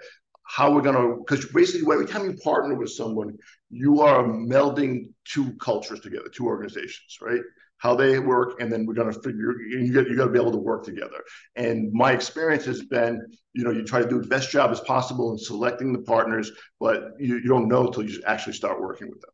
How 0.45 0.73
we're 0.73 0.83
gonna, 0.83 1.17
because 1.17 1.47
basically, 1.47 1.93
every 1.93 2.07
time 2.07 2.25
you 2.25 2.37
partner 2.37 2.75
with 2.75 2.91
someone, 2.91 3.37
you 3.71 4.03
are 4.03 4.23
melding 4.25 5.09
two 5.25 5.55
cultures 5.55 6.01
together, 6.01 6.29
two 6.29 6.47
organizations, 6.47 7.19
right? 7.21 7.41
How 7.79 7.95
they 7.95 8.19
work, 8.19 8.61
and 8.61 8.71
then 8.73 8.87
we're 8.87 8.95
gonna 8.95 9.13
figure. 9.13 9.59
You 9.61 9.93
got 9.93 10.07
you 10.07 10.17
got 10.17 10.27
to 10.27 10.31
be 10.31 10.39
able 10.39 10.53
to 10.53 10.59
work 10.59 10.85
together. 10.85 11.25
And 11.57 11.93
my 11.93 12.13
experience 12.13 12.65
has 12.67 12.83
been, 12.85 13.27
you 13.53 13.65
know, 13.65 13.71
you 13.71 13.85
try 13.85 14.01
to 14.01 14.09
do 14.09 14.21
the 14.21 14.29
best 14.29 14.51
job 14.51 14.71
as 14.71 14.81
possible 14.81 15.33
in 15.33 15.39
selecting 15.39 15.93
the 15.93 16.03
partners, 16.03 16.53
but 16.79 17.13
you, 17.19 17.37
you 17.37 17.49
don't 17.49 17.69
know 17.69 17.87
until 17.87 18.09
you 18.09 18.23
actually 18.27 18.53
start 18.53 18.81
working 18.81 19.09
with 19.09 19.21
them. 19.21 19.31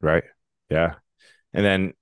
Right. 0.00 0.24
Yeah. 0.70 0.94
And 1.52 1.64
then, 1.64 1.92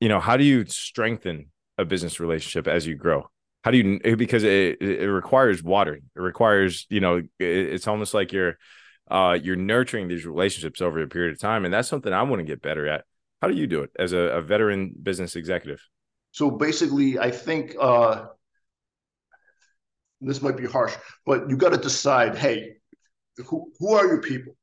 you 0.00 0.08
know, 0.08 0.20
how 0.20 0.36
do 0.36 0.44
you 0.44 0.66
strengthen 0.66 1.50
a 1.78 1.84
business 1.84 2.20
relationship 2.20 2.68
as 2.68 2.86
you 2.86 2.94
grow? 2.94 3.28
How 3.62 3.70
do 3.70 3.78
you, 3.78 4.16
because 4.16 4.42
it, 4.42 4.80
it 4.80 5.10
requires 5.10 5.62
watering. 5.62 6.02
It 6.16 6.20
requires, 6.20 6.86
you 6.88 7.00
know, 7.00 7.22
it's 7.38 7.86
almost 7.86 8.14
like 8.14 8.32
you're, 8.32 8.56
uh, 9.10 9.38
you're 9.42 9.56
nurturing 9.56 10.08
these 10.08 10.24
relationships 10.24 10.80
over 10.80 11.02
a 11.02 11.08
period 11.08 11.32
of 11.32 11.40
time. 11.40 11.64
And 11.64 11.74
that's 11.74 11.88
something 11.88 12.12
I 12.12 12.22
want 12.22 12.40
to 12.40 12.44
get 12.44 12.62
better 12.62 12.88
at. 12.88 13.04
How 13.42 13.48
do 13.48 13.54
you 13.54 13.66
do 13.66 13.82
it 13.82 13.90
as 13.98 14.12
a, 14.12 14.18
a 14.18 14.40
veteran 14.40 14.94
business 15.02 15.36
executive? 15.36 15.80
So 16.32 16.50
basically, 16.50 17.18
I 17.18 17.30
think 17.30 17.74
uh, 17.80 18.26
this 20.20 20.42
might 20.42 20.56
be 20.56 20.66
harsh, 20.66 20.94
but 21.26 21.50
you 21.50 21.56
got 21.56 21.70
to 21.70 21.78
decide, 21.78 22.36
hey, 22.36 22.74
who 23.46 23.72
who 23.78 23.94
are 23.94 24.06
your 24.06 24.20
people, 24.20 24.54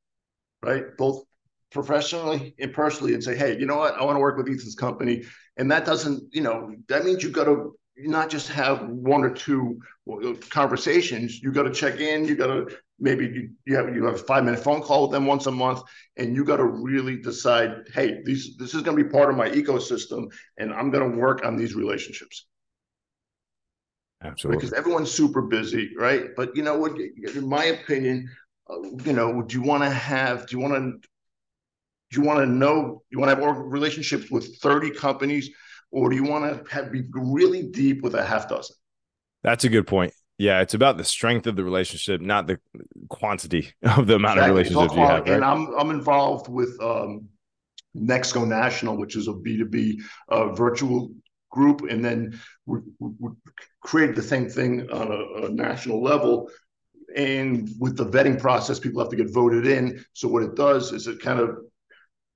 right? 0.62 0.86
Both 0.98 1.24
professionally 1.72 2.56
and 2.60 2.72
personally, 2.72 3.14
and 3.16 3.24
say, 3.24 3.36
hey, 3.36 3.58
you 3.60 3.66
know 3.66 3.78
what? 3.78 3.96
I 3.96 4.04
want 4.04 4.16
to 4.16 4.20
work 4.20 4.38
with 4.38 4.48
Ethan's 4.48 4.76
company, 4.76 5.24
and 5.58 5.70
that 5.72 5.86
doesn't, 5.86 6.24
you 6.32 6.42
know, 6.42 6.74
that 6.88 7.04
means 7.04 7.24
you 7.24 7.32
got 7.32 7.46
to 7.46 7.74
not 7.98 8.30
just 8.30 8.50
have 8.50 8.88
one 8.88 9.24
or 9.24 9.30
two 9.30 9.80
conversations. 10.50 11.42
You 11.42 11.52
got 11.52 11.64
to 11.64 11.74
check 11.74 12.00
in. 12.00 12.26
You 12.26 12.36
got 12.36 12.48
to 12.48 12.78
maybe 13.00 13.26
you, 13.26 13.50
you 13.66 13.76
have 13.76 13.94
you 13.96 14.06
have 14.06 14.16
a 14.16 14.20
five 14.20 14.44
minute 14.44 14.60
phone 14.60 14.82
call 14.82 15.04
with 15.04 15.12
them 15.12 15.26
once 15.26 15.46
a 15.48 15.52
month, 15.52 15.82
and 16.18 16.36
you 16.36 16.44
got 16.44 16.58
to 16.58 16.66
really 16.66 17.18
decide, 17.18 17.88
hey, 17.94 18.22
these 18.24 18.56
this 18.58 18.74
is 18.74 18.82
going 18.82 18.98
to 18.98 19.04
be 19.04 19.10
part 19.10 19.30
of 19.30 19.36
my 19.36 19.50
ecosystem, 19.50 20.32
and 20.58 20.74
I'm 20.74 20.92
going 20.92 21.12
to 21.12 21.18
work 21.18 21.46
on 21.46 21.58
these 21.58 21.76
relationships 21.76 22.46
Absolutely. 24.24 24.58
because 24.58 24.74
everyone's 24.74 25.12
super 25.12 25.42
busy, 25.42 25.92
right? 25.98 26.36
But 26.36 26.56
you 26.56 26.64
know 26.64 26.78
what? 26.78 26.94
In 27.36 27.48
my 27.48 27.66
opinion, 27.66 28.30
uh, 28.70 28.82
you 29.04 29.14
know, 29.14 29.42
do 29.42 29.58
you 29.58 29.64
want 29.64 29.84
to 29.84 29.90
have? 29.90 30.48
Do 30.48 30.58
you 30.58 30.62
want 30.62 30.74
to? 30.74 31.08
Do 32.10 32.22
you 32.22 32.26
want 32.26 32.40
to 32.40 32.46
know? 32.46 33.04
You 33.10 33.20
want 33.20 33.38
to 33.38 33.46
have 33.46 33.58
relationships 33.58 34.32
with 34.32 34.58
30 34.58 34.92
companies, 34.92 35.50
or 35.92 36.10
do 36.10 36.16
you 36.16 36.24
want 36.24 36.66
to 36.66 36.74
have, 36.74 36.92
be 36.92 37.04
really 37.14 37.64
deep 37.64 38.02
with 38.02 38.16
a 38.16 38.24
half 38.24 38.50
dozen? 38.50 38.76
That's 39.44 39.64
a 39.64 39.70
good 39.70 39.88
point. 39.88 40.14
Yeah, 40.38 40.62
it's 40.62 40.76
about 40.76 40.98
the 40.98 41.04
strength 41.04 41.48
of 41.48 41.56
the 41.56 41.64
relationship, 41.64 42.22
not 42.22 42.46
the 42.48 42.60
quantity 43.10 43.74
of 43.84 44.08
the 44.08 44.16
amount 44.16 44.38
exactly. 44.38 44.50
of 44.50 44.56
relationships 44.56 44.94
you 44.94 45.02
have. 45.02 45.24
Right? 45.24 45.30
And 45.30 45.44
I'm 45.44 45.74
I'm 45.74 45.90
involved 45.90 46.48
with 46.48 46.78
um, 46.82 47.28
Nexco 47.96 48.48
National, 48.48 48.98
which 48.98 49.16
is 49.16 49.28
a 49.28 49.34
B2B 49.34 50.02
uh, 50.30 50.54
virtual 50.54 51.12
group, 51.50 51.82
and 51.90 52.04
then 52.04 52.40
we, 52.66 52.80
we, 53.00 53.32
created 53.82 54.16
the 54.16 54.22
same 54.22 54.50
thing 54.50 54.90
on 54.92 55.12
a, 55.12 55.46
a 55.46 55.50
national 55.50 56.04
level. 56.04 56.52
And 57.16 57.70
with 57.80 57.96
the 57.96 58.06
vetting 58.06 58.40
process, 58.40 58.80
people 58.80 59.02
have 59.02 59.10
to 59.12 59.16
get 59.16 59.34
voted 59.34 59.66
in. 59.66 60.04
So 60.12 60.28
what 60.28 60.44
it 60.44 60.56
does 60.56 60.92
is 60.92 61.08
it 61.08 61.22
kind 61.22 61.40
of 61.40 61.58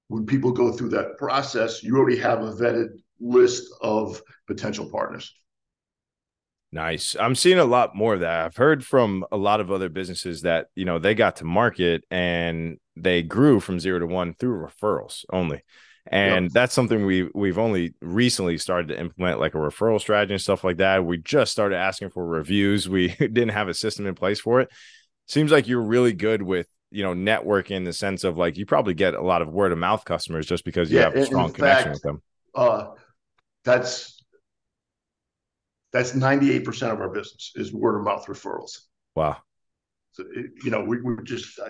when 0.07 0.25
people 0.25 0.51
go 0.51 0.71
through 0.71 0.89
that 0.89 1.17
process, 1.17 1.83
you 1.83 1.97
already 1.97 2.17
have 2.17 2.41
a 2.41 2.53
vetted 2.53 3.00
list 3.21 3.73
of 3.81 4.21
potential 4.47 4.89
partners. 4.89 5.33
Nice. 6.73 7.15
I'm 7.19 7.35
seeing 7.35 7.59
a 7.59 7.65
lot 7.65 7.95
more 7.95 8.13
of 8.13 8.21
that. 8.21 8.45
I've 8.45 8.55
heard 8.55 8.85
from 8.85 9.25
a 9.31 9.37
lot 9.37 9.59
of 9.59 9.71
other 9.71 9.89
businesses 9.89 10.43
that, 10.43 10.67
you 10.73 10.85
know, 10.85 10.99
they 10.99 11.13
got 11.13 11.37
to 11.37 11.45
market 11.45 12.05
and 12.09 12.77
they 12.95 13.23
grew 13.23 13.59
from 13.59 13.79
zero 13.79 13.99
to 13.99 14.07
one 14.07 14.33
through 14.33 14.65
referrals 14.65 15.25
only. 15.31 15.63
And 16.07 16.45
yep. 16.45 16.53
that's 16.53 16.73
something 16.73 17.05
we 17.05 17.29
we've 17.35 17.59
only 17.59 17.93
recently 18.01 18.57
started 18.57 18.87
to 18.87 18.99
implement 18.99 19.39
like 19.39 19.53
a 19.53 19.59
referral 19.59 19.99
strategy 19.99 20.33
and 20.33 20.41
stuff 20.41 20.63
like 20.63 20.77
that. 20.77 21.05
We 21.05 21.17
just 21.17 21.51
started 21.51 21.75
asking 21.75 22.09
for 22.09 22.25
reviews. 22.25 22.89
We 22.89 23.09
didn't 23.19 23.49
have 23.49 23.67
a 23.67 23.73
system 23.73 24.07
in 24.07 24.15
place 24.15 24.39
for 24.39 24.61
it. 24.61 24.69
Seems 25.27 25.51
like 25.51 25.67
you're 25.67 25.81
really 25.81 26.13
good 26.13 26.41
with 26.41 26.67
you 26.89 27.03
know 27.03 27.13
networking 27.13 27.71
in 27.75 27.83
the 27.83 27.93
sense 27.93 28.23
of 28.23 28.37
like 28.37 28.57
you 28.57 28.65
probably 28.65 28.95
get 28.95 29.13
a 29.13 29.21
lot 29.21 29.41
of 29.41 29.49
word 29.49 29.71
of 29.71 29.77
mouth 29.77 30.03
customers 30.03 30.47
just 30.47 30.65
because 30.65 30.91
you 30.91 30.97
yeah, 30.97 31.03
have 31.03 31.15
a 31.15 31.25
strong 31.25 31.53
connection 31.53 31.91
with 31.91 32.01
them. 32.01 32.21
Uh, 32.55 32.87
that's 33.63 34.21
that's 35.93 36.13
98% 36.13 36.91
of 36.91 36.99
our 37.01 37.09
business 37.09 37.51
is 37.55 37.73
word 37.73 37.97
of 37.97 38.03
mouth 38.05 38.25
referrals. 38.27 38.79
Wow. 39.15 39.37
So, 40.13 40.23
it, 40.33 40.51
you 40.63 40.71
know, 40.71 40.83
we, 40.83 41.01
we 41.01 41.15
just, 41.23 41.59
I, 41.59 41.69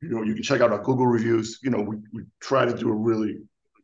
you 0.00 0.08
know, 0.08 0.22
you 0.22 0.34
can 0.34 0.42
check 0.42 0.60
out 0.60 0.70
our 0.70 0.82
Google 0.82 1.06
reviews. 1.06 1.58
You 1.62 1.70
know, 1.70 1.80
we, 1.80 1.96
we 2.12 2.24
try 2.40 2.64
to 2.64 2.76
do 2.76 2.90
a 2.90 2.94
really, 2.94 3.38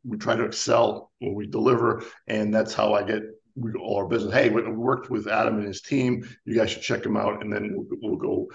we 0.05 0.19
try 0.19 0.37
to 0.37 0.45
excel 0.45 1.11
when 1.19 1.35
we 1.35 1.47
deliver. 1.47 2.05
And 2.27 2.53
that's 2.53 2.75
how 2.75 2.93
I 2.95 3.03
get 3.03 3.23
we, 3.57 3.73
all 3.75 3.97
our 3.97 4.07
business. 4.07 4.35
Hey, 4.35 4.51
we 4.51 4.63
worked 4.63 5.11
with 5.11 5.29
Adam 5.29 5.59
and 5.59 5.67
his 5.67 5.81
team. 5.81 6.29
You 6.45 6.57
guys 6.57 6.71
should 6.71 6.83
check 6.83 7.03
them 7.03 7.17
out. 7.17 7.43
And 7.43 7.53
then 7.53 7.71
we'll, 7.75 7.87
we'll 8.03 8.17
go 8.17 8.49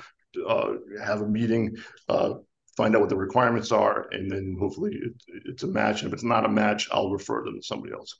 uh, 0.48 0.74
have 1.04 1.22
a 1.22 1.28
meeting, 1.28 1.76
uh, 2.08 2.36
find 2.78 2.96
out 2.96 3.02
what 3.02 3.10
the 3.10 3.18
requirements 3.18 3.72
are. 3.72 4.08
And 4.12 4.32
then 4.32 4.58
hopefully 4.60 4.94
it, 4.94 5.13
it's 5.46 5.63
a 5.63 5.68
match. 5.68 6.02
And 6.02 6.10
if 6.10 6.13
it's 6.13 6.24
not 6.24 6.46
a 6.46 6.50
match, 6.50 6.88
I'll 6.92 7.12
refer 7.12 7.44
them 7.44 7.56
to 7.56 7.63
somebody 7.63 7.94
else. 7.94 8.20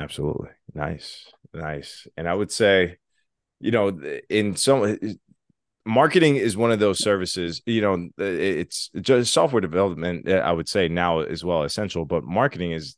Absolutely. 0.00 0.50
Nice. 0.74 1.32
Nice. 1.52 2.06
And 2.16 2.28
I 2.28 2.34
would 2.34 2.50
say, 2.50 2.96
you 3.60 3.70
know, 3.70 3.98
in 4.28 4.56
some 4.56 4.84
eh, 4.84 4.96
eh, 5.02 5.14
marketing 5.84 6.36
is 6.36 6.56
one 6.56 6.70
of 6.70 6.78
those 6.78 7.02
services, 7.02 7.62
you 7.66 7.80
know, 7.80 8.08
it's 8.18 8.90
just 9.00 9.32
software 9.32 9.60
development, 9.60 10.28
eh, 10.28 10.38
I 10.38 10.52
would 10.52 10.68
say 10.68 10.88
now 10.88 11.20
as 11.20 11.44
well 11.44 11.62
essential, 11.62 12.04
but 12.04 12.22
marketing 12.24 12.72
is 12.72 12.96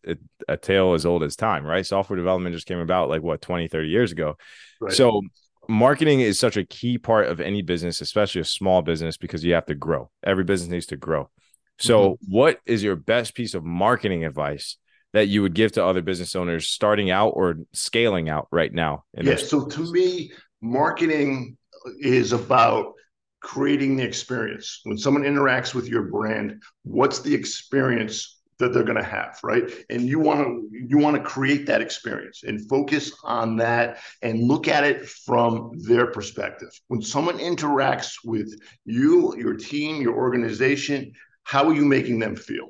a, 0.49 0.57
tale 0.57 0.95
as 0.95 1.07
old 1.07 1.23
as 1.23 1.37
time, 1.37 1.65
right? 1.65 1.87
Software 1.87 2.17
development 2.17 2.55
just 2.55 2.67
came 2.67 2.81
about 2.81 3.09
like 3.09 3.23
what 3.23 3.41
20, 3.41 3.69
30 3.69 3.89
years 3.89 4.13
ago. 4.13 4.37
Right. 4.81 4.93
So 4.93 5.23
marketing 5.69 6.21
is 6.21 6.39
such 6.39 6.57
a 6.57 6.65
key 6.65 6.99
part 6.99 7.27
of 7.27 7.41
any 7.41 7.63
business, 7.63 8.01
especially 8.01 8.41
a 8.41 8.45
small 8.45 8.83
business, 8.83 9.17
because 9.17 9.45
you 9.45 9.55
have 9.55 9.67
to 9.67 9.75
grow. 9.75 10.11
Every 10.23 10.45
business 10.45 10.71
needs 10.71 10.87
to 10.87 10.97
grow. 10.97 11.31
So, 11.79 12.11
mm-hmm. 12.11 12.33
what 12.33 12.61
is 12.67 12.83
your 12.83 12.97
best 12.97 13.35
piece 13.35 13.55
of 13.55 13.65
marketing 13.65 14.27
advice 14.27 14.77
that 15.13 15.29
you 15.29 15.43
would 15.43 15.55
give 15.55 15.73
to 15.73 15.85
other 15.85 16.03
business 16.03 16.37
owners 16.37 16.69
starting 16.69 17.11
out 17.11 17.31
or 17.31 17.57
scaling 17.73 18.29
out 18.29 18.49
right 18.51 18.73
now? 18.73 19.05
Yes. 19.21 19.49
So 19.49 19.67
to 19.67 19.93
me, 19.93 20.33
marketing 20.61 21.57
is 22.01 22.33
about 22.33 22.95
creating 23.41 23.97
the 23.97 24.05
experience. 24.05 24.81
When 24.85 24.99
someone 24.99 25.23
interacts 25.23 25.75
with 25.75 25.89
your 25.89 26.03
brand, 26.03 26.63
what's 26.83 27.21
the 27.21 27.35
experience 27.35 28.41
that 28.61 28.73
they're 28.73 28.85
going 28.85 28.99
to 28.99 29.03
have, 29.03 29.39
right? 29.43 29.65
And 29.91 30.03
you 30.03 30.21
want 30.21 30.47
to 30.47 30.69
you 30.73 30.99
want 30.99 31.17
to 31.17 31.23
create 31.23 31.67
that 31.67 31.81
experience 31.81 32.45
and 32.45 32.69
focus 32.69 33.13
on 33.25 33.57
that 33.57 33.99
and 34.23 34.47
look 34.47 34.69
at 34.69 34.85
it 34.85 35.09
from 35.09 35.73
their 35.79 36.07
perspective. 36.07 36.69
When 36.89 37.03
someone 37.03 37.39
interacts 37.39 38.19
with 38.25 38.55
you, 38.85 39.35
your 39.37 39.55
team, 39.55 40.01
your 40.01 40.15
organization, 40.15 41.13
how 41.43 41.67
are 41.69 41.75
you 41.75 41.85
making 41.85 42.21
them 42.21 42.37
feel? 42.37 42.69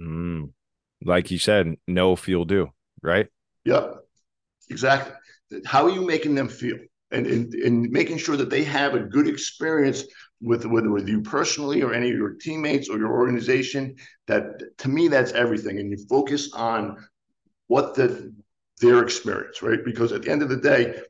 Mm, 0.00 0.50
like 1.04 1.30
you 1.30 1.38
said, 1.38 1.74
know 1.86 2.16
feel 2.16 2.44
do, 2.44 2.68
right? 3.02 3.28
Yep, 3.64 3.96
exactly. 4.70 5.12
How 5.64 5.84
are 5.84 5.90
you 5.90 6.04
making 6.04 6.34
them 6.34 6.48
feel? 6.48 6.78
And, 7.10 7.26
and, 7.26 7.54
and 7.54 7.90
making 7.90 8.18
sure 8.18 8.36
that 8.36 8.50
they 8.50 8.64
have 8.64 8.94
a 8.94 9.00
good 9.00 9.28
experience 9.28 10.02
with 10.40 10.66
whether 10.66 10.90
with 10.90 11.08
you 11.08 11.22
personally 11.22 11.82
or 11.82 11.94
any 11.94 12.10
of 12.10 12.16
your 12.16 12.34
teammates 12.34 12.88
or 12.88 12.98
your 12.98 13.12
organization. 13.12 13.94
That 14.26 14.44
to 14.78 14.88
me, 14.88 15.08
that's 15.08 15.32
everything. 15.32 15.78
And 15.78 15.90
you 15.90 16.04
focus 16.08 16.52
on 16.52 16.96
what 17.68 17.94
the 17.94 18.34
their 18.80 19.02
experience, 19.02 19.62
right? 19.62 19.84
Because 19.84 20.12
at 20.12 20.22
the 20.22 20.30
end 20.30 20.42
of 20.42 20.48
the 20.48 20.56
day, 20.56 21.00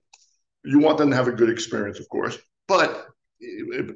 you 0.65 0.79
want 0.79 0.99
them 0.99 1.11
to 1.11 1.17
have 1.17 1.29
a 1.29 1.33
good 1.33 1.51
experience, 1.51 1.99
of 1.99 2.09
course, 2.09 2.39
but 2.69 3.09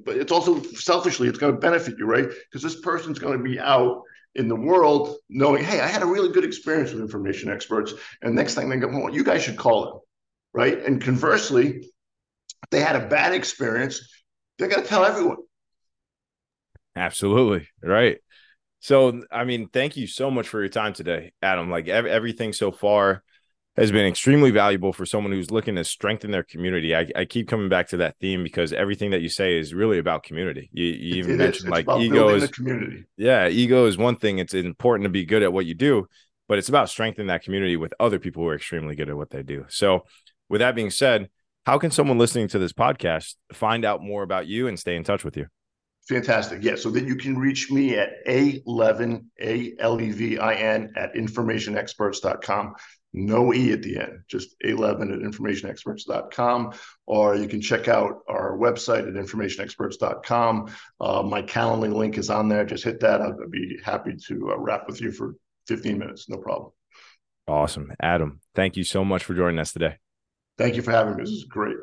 but 0.05 0.17
it's 0.17 0.33
also 0.33 0.61
selfishly 0.63 1.29
it's 1.29 1.39
going 1.39 1.55
to 1.55 1.61
benefit 1.61 1.97
you, 1.99 2.07
right? 2.07 2.29
Because 2.29 2.63
this 2.63 2.81
person's 2.81 3.19
going 3.19 3.39
to 3.39 3.45
be 3.45 3.59
out 3.59 4.03
in 4.39 4.49
the 4.49 4.57
world 4.57 5.17
knowing, 5.29 5.65
hey, 5.65 5.81
I 5.81 5.89
had 5.89 6.03
a 6.03 6.07
really 6.07 6.31
good 6.31 6.45
experience 6.45 6.93
with 6.93 7.03
information 7.03 7.51
experts. 7.51 7.93
And 8.23 8.35
next 8.35 8.55
thing 8.55 8.69
they 8.69 8.77
go, 8.77 8.89
well, 8.89 9.13
you 9.13 9.25
guys 9.25 9.43
should 9.43 9.57
call 9.57 9.85
them, 9.85 10.01
right? 10.55 10.79
And 10.83 11.03
conversely, 11.03 11.91
they 12.71 12.81
had 12.81 12.97
a 12.97 13.07
bad 13.09 13.35
experience, 13.35 14.09
they're 14.59 14.69
going 14.69 14.83
to 14.83 14.89
tell 14.89 15.05
everyone. 15.05 15.39
Absolutely. 16.97 17.69
Right. 17.83 18.19
So, 18.81 19.23
I 19.31 19.45
mean, 19.45 19.69
thank 19.69 19.97
you 19.97 20.07
so 20.07 20.31
much 20.31 20.49
for 20.49 20.61
your 20.61 20.69
time 20.69 20.93
today, 20.93 21.33
Adam. 21.43 21.69
Like 21.69 21.89
ev- 21.89 22.07
everything 22.07 22.53
so 22.53 22.71
far, 22.71 23.25
has 23.79 23.93
been 23.93 24.07
extremely 24.07 24.51
valuable 24.51 24.93
for 24.93 25.07
someone 25.07 25.33
who's 25.33 25.51
looking 25.51 25.77
to 25.77 25.85
strengthen 25.85 26.31
their 26.31 26.43
community. 26.43 26.95
I, 26.97 27.09
I 27.15 27.25
keep 27.25 27.49
coming 27.49 27.69
back 27.69 27.89
to 27.89 27.99
that 27.99 28.17
theme 28.19 28.43
because 28.43 28.73
everything 28.73 29.11
that 29.13 29.21
you 29.21 29.29
say 29.29 29.59
is 29.59 29.73
really 29.73 29.99
about 29.99 30.23
community. 30.23 30.69
You, 30.73 30.87
you 30.87 31.15
even 31.17 31.33
it 31.33 31.39
mentioned 31.39 31.71
like 31.71 31.87
ego 31.99 32.31
is 32.31 32.51
community. 32.51 33.05
Yeah, 33.17 33.49
ego 33.49 33.87
is 33.87 33.97
one 33.97 34.17
thing. 34.17 34.39
It's 34.39 34.55
important 34.55 35.05
to 35.05 35.11
be 35.11 35.25
good 35.25 35.43
at 35.43 35.53
what 35.53 35.67
you 35.67 35.75
do, 35.75 36.09
but 36.49 36.59
it's 36.59 36.69
about 36.69 36.89
strengthening 36.89 37.29
that 37.29 37.43
community 37.43 37.77
with 37.77 37.95
other 38.01 38.19
people 38.19 38.43
who 38.43 38.49
are 38.49 38.57
extremely 38.57 38.97
good 38.97 39.09
at 39.09 39.17
what 39.17 39.31
they 39.31 39.43
do. 39.43 39.65
So, 39.69 40.05
with 40.49 40.61
that 40.61 40.75
being 40.75 40.91
said, 40.91 41.29
how 41.67 41.79
can 41.79 41.91
someone 41.91 42.19
listening 42.19 42.49
to 42.49 42.59
this 42.59 42.73
podcast 42.73 43.35
find 43.53 43.85
out 43.85 44.03
more 44.03 44.23
about 44.23 44.47
you 44.47 44.67
and 44.69 44.79
stay 44.79 44.97
in 44.97 45.05
touch 45.05 45.25
with 45.25 45.37
you? 45.37 45.47
Fantastic. 46.09 46.65
Yeah. 46.65 46.77
So 46.77 46.91
then 46.91 47.07
you 47.07 47.17
can 47.17 47.37
reach 47.37 47.71
me 47.71 47.97
at 47.99 48.25
alevin, 48.27 49.27
A 49.43 49.75
L 49.79 50.01
E 50.01 50.11
V 50.11 50.39
I 50.39 50.55
N, 50.55 50.91
at 50.97 51.15
informationexperts.com 51.15 52.75
no 53.13 53.55
E 53.55 53.73
at 53.73 53.83
the 53.83 53.99
end, 53.99 54.21
just 54.29 54.55
alevin 54.65 55.13
at 55.13 55.21
informationexperts.com, 55.21 56.75
or 57.07 57.37
you 57.37 57.49
can 57.49 57.61
check 57.61 57.89
out 57.89 58.21
our 58.29 58.57
website 58.57 59.09
at 59.09 59.15
informationexperts.com. 59.15 60.75
Uh, 61.01 61.23
my 61.23 61.43
Calendly 61.43 61.93
link 61.93 62.19
is 62.19 62.31
on 62.31 62.49
there. 62.49 62.65
Just 62.65 62.85
hit 62.85 63.01
that. 63.01 63.23
I'd 63.23 63.51
be 63.51 63.79
happy 63.83 64.15
to 64.29 64.53
uh, 64.53 64.59
wrap 64.59 64.87
with 64.87 65.01
you 65.01 65.13
for 65.13 65.37
15 65.67 65.99
minutes. 65.99 66.29
No 66.29 66.39
problem. 66.39 66.73
Awesome. 67.47 67.93
Adam, 68.01 68.41
thank 68.55 68.77
you 68.77 68.85
so 68.85 69.05
much 69.05 69.25
for 69.25 69.35
joining 69.35 69.59
us 69.59 69.73
today. 69.73 69.97
Thank 70.59 70.77
you 70.77 70.83
for 70.83 70.91
having 70.91 71.17
me. 71.17 71.23
This 71.23 71.33
is 71.33 71.45
great. 71.45 71.77